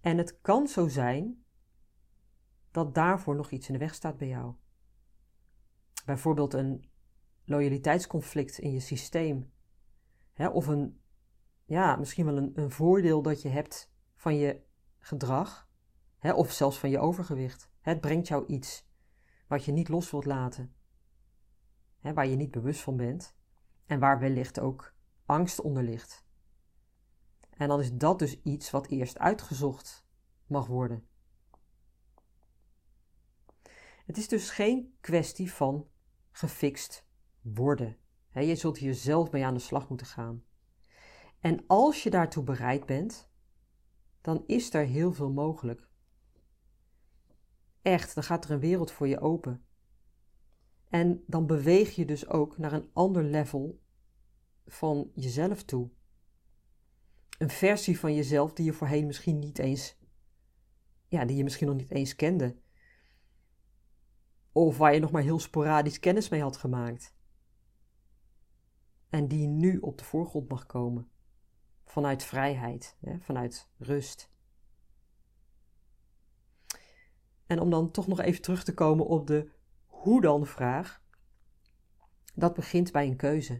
En 0.00 0.18
het 0.18 0.40
kan 0.40 0.66
zo 0.66 0.88
zijn 0.88 1.44
dat 2.70 2.94
daarvoor 2.94 3.36
nog 3.36 3.50
iets 3.50 3.66
in 3.66 3.72
de 3.72 3.78
weg 3.78 3.94
staat 3.94 4.16
bij 4.16 4.28
jou. 4.28 4.54
Bijvoorbeeld 6.04 6.54
een 6.54 6.90
loyaliteitsconflict 7.44 8.58
in 8.58 8.72
je 8.72 8.80
systeem. 8.80 9.52
Hè, 10.32 10.48
of 10.48 10.66
een, 10.66 11.00
ja, 11.64 11.96
misschien 11.96 12.24
wel 12.24 12.36
een, 12.36 12.52
een 12.54 12.70
voordeel 12.70 13.22
dat 13.22 13.42
je 13.42 13.48
hebt 13.48 13.92
van 14.14 14.36
je 14.36 14.60
gedrag. 14.98 15.68
Hè, 16.18 16.32
of 16.32 16.52
zelfs 16.52 16.78
van 16.78 16.90
je 16.90 16.98
overgewicht. 16.98 17.70
Het 17.80 18.00
brengt 18.00 18.28
jou 18.28 18.46
iets 18.46 18.88
wat 19.46 19.64
je 19.64 19.72
niet 19.72 19.88
los 19.88 20.10
wilt 20.10 20.24
laten. 20.24 20.74
Hè, 22.00 22.12
waar 22.12 22.26
je 22.26 22.36
niet 22.36 22.50
bewust 22.50 22.80
van 22.80 22.96
bent. 22.96 23.34
En 23.86 23.98
waar 23.98 24.18
wellicht 24.18 24.60
ook 24.60 24.94
angst 25.26 25.60
onder 25.60 25.82
ligt. 25.82 26.24
En 27.50 27.68
dan 27.68 27.80
is 27.80 27.92
dat 27.92 28.18
dus 28.18 28.42
iets 28.42 28.70
wat 28.70 28.86
eerst 28.86 29.18
uitgezocht 29.18 30.06
mag 30.46 30.66
worden. 30.66 31.08
Het 34.06 34.16
is 34.16 34.28
dus 34.28 34.50
geen 34.50 34.96
kwestie 35.00 35.52
van 35.52 35.88
gefixt 36.30 37.06
worden. 37.40 37.96
je 38.32 38.56
zult 38.56 38.78
hier 38.78 38.94
zelf 38.94 39.30
mee 39.30 39.44
aan 39.44 39.54
de 39.54 39.60
slag 39.60 39.88
moeten 39.88 40.06
gaan. 40.06 40.44
En 41.40 41.64
als 41.66 42.02
je 42.02 42.10
daartoe 42.10 42.44
bereid 42.44 42.86
bent, 42.86 43.30
dan 44.20 44.42
is 44.46 44.74
er 44.74 44.84
heel 44.84 45.12
veel 45.12 45.30
mogelijk. 45.30 45.88
Echt, 47.82 48.14
dan 48.14 48.24
gaat 48.24 48.44
er 48.44 48.50
een 48.50 48.60
wereld 48.60 48.90
voor 48.90 49.08
je 49.08 49.20
open. 49.20 49.64
En 50.90 51.24
dan 51.26 51.46
beweeg 51.46 51.94
je 51.94 52.04
dus 52.04 52.28
ook 52.28 52.58
naar 52.58 52.72
een 52.72 52.90
ander 52.92 53.24
level 53.24 53.80
van 54.66 55.10
jezelf 55.14 55.62
toe. 55.62 55.90
Een 57.38 57.50
versie 57.50 57.98
van 57.98 58.14
jezelf 58.14 58.52
die 58.52 58.64
je 58.64 58.72
voorheen 58.72 59.06
misschien 59.06 59.38
niet 59.38 59.58
eens, 59.58 59.98
ja, 61.08 61.24
die 61.24 61.36
je 61.36 61.44
misschien 61.44 61.66
nog 61.66 61.76
niet 61.76 61.90
eens 61.90 62.16
kende. 62.16 62.56
Of 64.52 64.78
waar 64.78 64.94
je 64.94 65.00
nog 65.00 65.10
maar 65.10 65.22
heel 65.22 65.38
sporadisch 65.38 65.98
kennis 65.98 66.28
mee 66.28 66.42
had 66.42 66.56
gemaakt. 66.56 67.14
En 69.08 69.28
die 69.28 69.46
nu 69.46 69.78
op 69.78 69.98
de 69.98 70.04
voorgrond 70.04 70.48
mag 70.48 70.66
komen. 70.66 71.10
Vanuit 71.84 72.22
vrijheid, 72.22 72.96
hè, 73.00 73.20
vanuit 73.20 73.70
rust. 73.78 74.30
En 77.46 77.60
om 77.60 77.70
dan 77.70 77.90
toch 77.90 78.06
nog 78.06 78.20
even 78.20 78.42
terug 78.42 78.64
te 78.64 78.74
komen 78.74 79.06
op 79.06 79.26
de 79.26 79.50
hoe 80.00 80.20
dan 80.20 80.46
vraag. 80.46 81.02
Dat 82.34 82.54
begint 82.54 82.92
bij 82.92 83.06
een 83.06 83.16
keuze. 83.16 83.54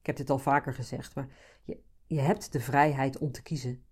Ik 0.00 0.06
heb 0.06 0.16
dit 0.16 0.30
al 0.30 0.38
vaker 0.38 0.74
gezegd, 0.74 1.14
maar 1.14 1.28
je, 1.64 1.82
je 2.06 2.20
hebt 2.20 2.52
de 2.52 2.60
vrijheid 2.60 3.18
om 3.18 3.32
te 3.32 3.42
kiezen. 3.42 3.84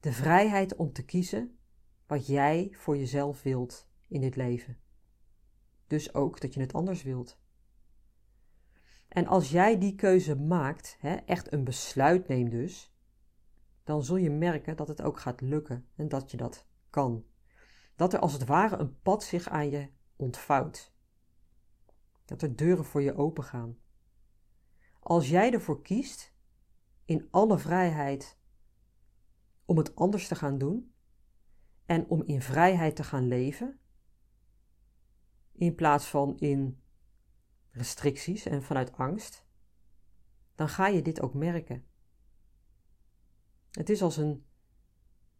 De 0.00 0.12
vrijheid 0.12 0.76
om 0.76 0.92
te 0.92 1.04
kiezen 1.04 1.58
wat 2.06 2.26
jij 2.26 2.74
voor 2.76 2.96
jezelf 2.96 3.42
wilt 3.42 3.88
in 4.08 4.20
dit 4.20 4.36
leven. 4.36 4.78
Dus 5.86 6.14
ook 6.14 6.40
dat 6.40 6.54
je 6.54 6.60
het 6.60 6.72
anders 6.72 7.02
wilt. 7.02 7.38
En 9.08 9.26
als 9.26 9.50
jij 9.50 9.78
die 9.78 9.94
keuze 9.94 10.36
maakt, 10.36 10.96
hè, 10.98 11.14
echt 11.14 11.52
een 11.52 11.64
besluit 11.64 12.28
neemt 12.28 12.50
dus, 12.50 12.94
dan 13.84 14.04
zul 14.04 14.16
je 14.16 14.30
merken 14.30 14.76
dat 14.76 14.88
het 14.88 15.02
ook 15.02 15.20
gaat 15.20 15.40
lukken 15.40 15.88
en 15.96 16.08
dat 16.08 16.30
je 16.30 16.36
dat 16.36 16.66
kan. 16.90 17.24
Dat 17.96 18.12
er 18.12 18.20
als 18.20 18.32
het 18.32 18.44
ware 18.44 18.76
een 18.76 19.00
pad 19.00 19.22
zich 19.22 19.48
aan 19.48 19.70
je 19.70 19.88
ontvouwt. 20.16 20.98
Dat 22.30 22.42
er 22.42 22.56
deuren 22.56 22.84
voor 22.84 23.02
je 23.02 23.14
open 23.14 23.44
gaan. 23.44 23.78
Als 25.00 25.28
jij 25.28 25.52
ervoor 25.52 25.82
kiest, 25.82 26.34
in 27.04 27.28
alle 27.30 27.58
vrijheid, 27.58 28.38
om 29.64 29.76
het 29.76 29.96
anders 29.96 30.28
te 30.28 30.34
gaan 30.34 30.58
doen, 30.58 30.94
en 31.86 32.08
om 32.08 32.22
in 32.22 32.42
vrijheid 32.42 32.96
te 32.96 33.04
gaan 33.04 33.28
leven, 33.28 33.80
in 35.52 35.74
plaats 35.74 36.06
van 36.06 36.38
in 36.38 36.82
restricties 37.70 38.46
en 38.46 38.62
vanuit 38.62 38.92
angst, 38.92 39.46
dan 40.54 40.68
ga 40.68 40.86
je 40.86 41.02
dit 41.02 41.20
ook 41.20 41.34
merken. 41.34 41.86
Het 43.70 43.88
is 43.88 44.02
als 44.02 44.16
een 44.16 44.46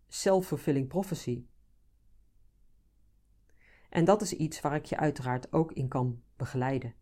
self-fulfilling 0.08 0.88
prophecy. 0.88 1.46
En 3.88 4.04
dat 4.04 4.22
is 4.22 4.32
iets 4.32 4.60
waar 4.60 4.74
ik 4.74 4.84
je 4.84 4.96
uiteraard 4.96 5.52
ook 5.52 5.72
in 5.72 5.88
kan 5.88 6.22
begeleiden. 6.40 6.94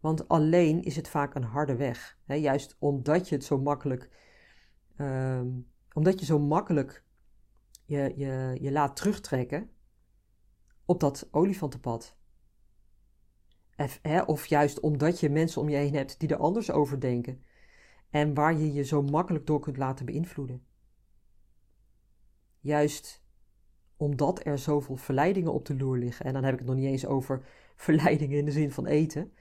Want 0.00 0.28
alleen 0.28 0.82
is 0.82 0.96
het 0.96 1.08
vaak 1.08 1.34
een 1.34 1.42
harde 1.42 1.76
weg. 1.76 2.18
Juist 2.26 2.76
omdat 2.78 3.28
je 3.28 3.34
het 3.34 3.44
zo 3.44 3.58
makkelijk, 3.58 4.10
um, 4.98 5.70
omdat 5.92 6.20
je 6.20 6.26
zo 6.26 6.38
makkelijk 6.38 7.04
je, 7.84 8.12
je, 8.16 8.56
je 8.60 8.72
laat 8.72 8.96
terugtrekken 8.96 9.70
op 10.84 11.00
dat 11.00 11.28
olifantenpad. 11.30 12.16
Of, 13.76 14.00
of 14.26 14.46
juist 14.46 14.80
omdat 14.80 15.20
je 15.20 15.30
mensen 15.30 15.60
om 15.60 15.68
je 15.68 15.76
heen 15.76 15.94
hebt 15.94 16.20
die 16.20 16.28
er 16.28 16.36
anders 16.36 16.70
over 16.70 17.00
denken. 17.00 17.44
En 18.10 18.34
waar 18.34 18.56
je 18.56 18.72
je 18.72 18.82
zo 18.82 19.02
makkelijk 19.02 19.46
door 19.46 19.60
kunt 19.60 19.76
laten 19.76 20.06
beïnvloeden. 20.06 20.66
Juist 22.60 23.25
omdat 23.96 24.44
er 24.44 24.58
zoveel 24.58 24.96
verleidingen 24.96 25.52
op 25.52 25.64
de 25.64 25.76
loer 25.76 25.98
liggen. 25.98 26.26
En 26.26 26.32
dan 26.32 26.44
heb 26.44 26.52
ik 26.52 26.58
het 26.58 26.68
nog 26.68 26.76
niet 26.76 26.86
eens 26.86 27.06
over 27.06 27.46
verleidingen 27.76 28.38
in 28.38 28.44
de 28.44 28.50
zin 28.50 28.70
van 28.70 28.86
eten. 28.86 29.32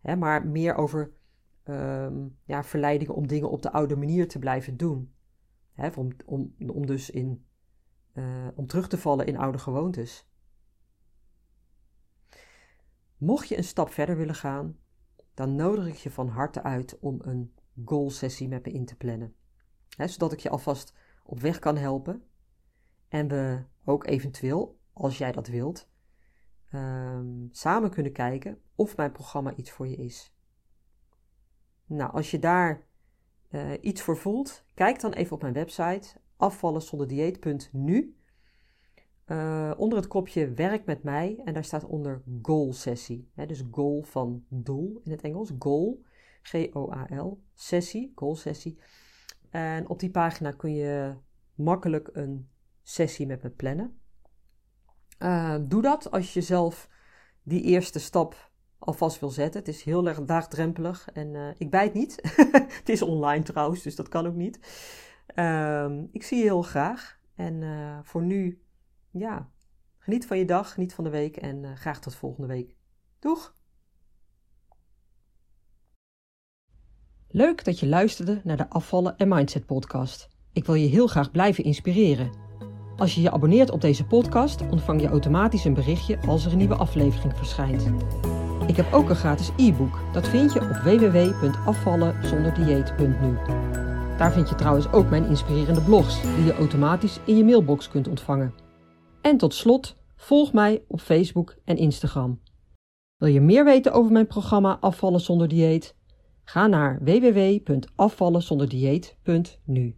Hè, 0.00 0.16
maar 0.16 0.46
meer 0.46 0.74
over 0.74 1.12
ehm, 1.62 2.28
ja, 2.44 2.64
verleidingen 2.64 3.14
om 3.14 3.26
dingen 3.26 3.50
op 3.50 3.62
de 3.62 3.72
oude 3.72 3.96
manier 3.96 4.28
te 4.28 4.38
blijven 4.38 4.76
doen. 4.76 5.12
Hè, 5.72 5.88
om, 5.88 6.08
om, 6.24 6.54
om 6.66 6.86
dus 6.86 7.10
in, 7.10 7.44
uh, 8.14 8.48
om 8.54 8.66
terug 8.66 8.88
te 8.88 8.98
vallen 8.98 9.26
in 9.26 9.36
oude 9.36 9.58
gewoontes. 9.58 10.28
Mocht 13.16 13.48
je 13.48 13.56
een 13.56 13.64
stap 13.64 13.90
verder 13.90 14.16
willen 14.16 14.34
gaan, 14.34 14.78
dan 15.34 15.54
nodig 15.54 15.86
ik 15.86 15.94
je 15.94 16.10
van 16.10 16.28
harte 16.28 16.62
uit 16.62 16.98
om 16.98 17.18
een 17.22 17.54
goal 17.84 18.10
sessie 18.10 18.48
met 18.48 18.64
me 18.64 18.72
in 18.72 18.84
te 18.84 18.96
plannen. 18.96 19.34
Zodat 19.88 20.32
ik 20.32 20.38
je 20.38 20.50
alvast 20.50 20.94
op 21.24 21.40
weg 21.40 21.58
kan 21.58 21.76
helpen 21.76 22.22
en 23.14 23.28
we 23.28 23.62
ook 23.84 24.06
eventueel, 24.06 24.78
als 24.92 25.18
jij 25.18 25.32
dat 25.32 25.46
wilt, 25.46 25.88
um, 26.72 27.48
samen 27.52 27.90
kunnen 27.90 28.12
kijken 28.12 28.58
of 28.74 28.96
mijn 28.96 29.12
programma 29.12 29.54
iets 29.54 29.70
voor 29.70 29.88
je 29.88 29.96
is. 29.96 30.34
Nou, 31.86 32.12
als 32.12 32.30
je 32.30 32.38
daar 32.38 32.86
uh, 33.50 33.72
iets 33.80 34.02
voor 34.02 34.16
voelt, 34.16 34.64
kijk 34.74 35.00
dan 35.00 35.12
even 35.12 35.34
op 35.34 35.42
mijn 35.42 35.54
website 35.54 36.20
afvallenzonderdieet.nu. 36.36 38.16
Uh, 39.26 39.72
onder 39.76 39.98
het 39.98 40.06
kopje 40.06 40.52
werk 40.52 40.84
met 40.84 41.02
mij 41.02 41.40
en 41.44 41.54
daar 41.54 41.64
staat 41.64 41.84
onder 41.84 42.22
goal 42.42 42.72
sessie. 42.72 43.30
Hè, 43.34 43.46
dus 43.46 43.64
goal 43.70 44.02
van 44.02 44.44
doel 44.48 45.00
in 45.04 45.10
het 45.10 45.22
Engels. 45.22 45.52
Goal, 45.58 46.04
G-O-A-L, 46.42 47.42
sessie, 47.54 48.12
goal 48.14 48.36
sessie. 48.36 48.78
En 49.50 49.88
op 49.88 49.98
die 50.00 50.10
pagina 50.10 50.50
kun 50.50 50.74
je 50.74 51.14
makkelijk 51.54 52.10
een 52.12 52.48
sessie 52.84 53.26
met 53.26 53.42
me 53.42 53.50
plannen. 53.50 53.98
Uh, 55.18 55.56
doe 55.60 55.82
dat 55.82 56.10
als 56.10 56.34
je 56.34 56.40
zelf 56.40 56.88
die 57.42 57.62
eerste 57.62 57.98
stap 57.98 58.50
alvast 58.78 59.20
wil 59.20 59.30
zetten. 59.30 59.60
Het 59.60 59.68
is 59.68 59.82
heel 59.82 60.08
erg 60.08 60.24
daagdrempelig 60.24 61.08
en 61.12 61.34
uh, 61.34 61.48
ik 61.56 61.70
bijt 61.70 61.94
niet. 61.94 62.20
het 62.80 62.88
is 62.88 63.02
online 63.02 63.44
trouwens, 63.44 63.82
dus 63.82 63.96
dat 63.96 64.08
kan 64.08 64.26
ook 64.26 64.34
niet. 64.34 64.58
Uh, 65.34 65.90
ik 66.12 66.22
zie 66.22 66.38
je 66.38 66.44
heel 66.44 66.62
graag. 66.62 67.18
En 67.34 67.54
uh, 67.54 67.98
voor 68.02 68.22
nu, 68.22 68.62
ja, 69.10 69.50
geniet 69.98 70.26
van 70.26 70.38
je 70.38 70.44
dag, 70.44 70.72
geniet 70.72 70.94
van 70.94 71.04
de 71.04 71.10
week 71.10 71.36
en 71.36 71.76
graag 71.76 72.00
tot 72.00 72.14
volgende 72.14 72.48
week. 72.48 72.76
Doeg! 73.18 73.56
Leuk 77.28 77.64
dat 77.64 77.80
je 77.80 77.86
luisterde 77.86 78.40
naar 78.44 78.56
de 78.56 78.68
Afvallen 78.68 79.16
en 79.16 79.28
Mindset 79.28 79.66
podcast. 79.66 80.28
Ik 80.52 80.64
wil 80.64 80.74
je 80.74 80.86
heel 80.86 81.06
graag 81.06 81.30
blijven 81.30 81.64
inspireren. 81.64 82.43
Als 82.96 83.14
je 83.14 83.20
je 83.20 83.30
abonneert 83.30 83.70
op 83.70 83.80
deze 83.80 84.04
podcast, 84.04 84.60
ontvang 84.70 85.00
je 85.00 85.08
automatisch 85.08 85.64
een 85.64 85.74
berichtje 85.74 86.18
als 86.26 86.44
er 86.44 86.52
een 86.52 86.58
nieuwe 86.58 86.74
aflevering 86.74 87.36
verschijnt. 87.36 87.90
Ik 88.66 88.76
heb 88.76 88.92
ook 88.92 89.08
een 89.08 89.16
gratis 89.16 89.50
e-book. 89.56 89.98
Dat 90.12 90.28
vind 90.28 90.52
je 90.52 90.60
op 90.60 90.68
www.afvallenzonderdieet.nu. 90.68 93.38
Daar 94.18 94.32
vind 94.32 94.48
je 94.48 94.54
trouwens 94.54 94.92
ook 94.92 95.10
mijn 95.10 95.26
inspirerende 95.26 95.82
blogs, 95.82 96.22
die 96.22 96.44
je 96.44 96.54
automatisch 96.54 97.20
in 97.24 97.36
je 97.36 97.44
mailbox 97.44 97.88
kunt 97.88 98.08
ontvangen. 98.08 98.54
En 99.20 99.36
tot 99.36 99.54
slot, 99.54 99.96
volg 100.16 100.52
mij 100.52 100.82
op 100.88 101.00
Facebook 101.00 101.56
en 101.64 101.76
Instagram. 101.76 102.40
Wil 103.16 103.28
je 103.28 103.40
meer 103.40 103.64
weten 103.64 103.92
over 103.92 104.12
mijn 104.12 104.26
programma 104.26 104.78
Afvallen 104.80 105.20
zonder 105.20 105.48
dieet? 105.48 105.96
Ga 106.44 106.66
naar 106.66 106.98
www.afvallenzonderdieet.nu. 107.02 109.96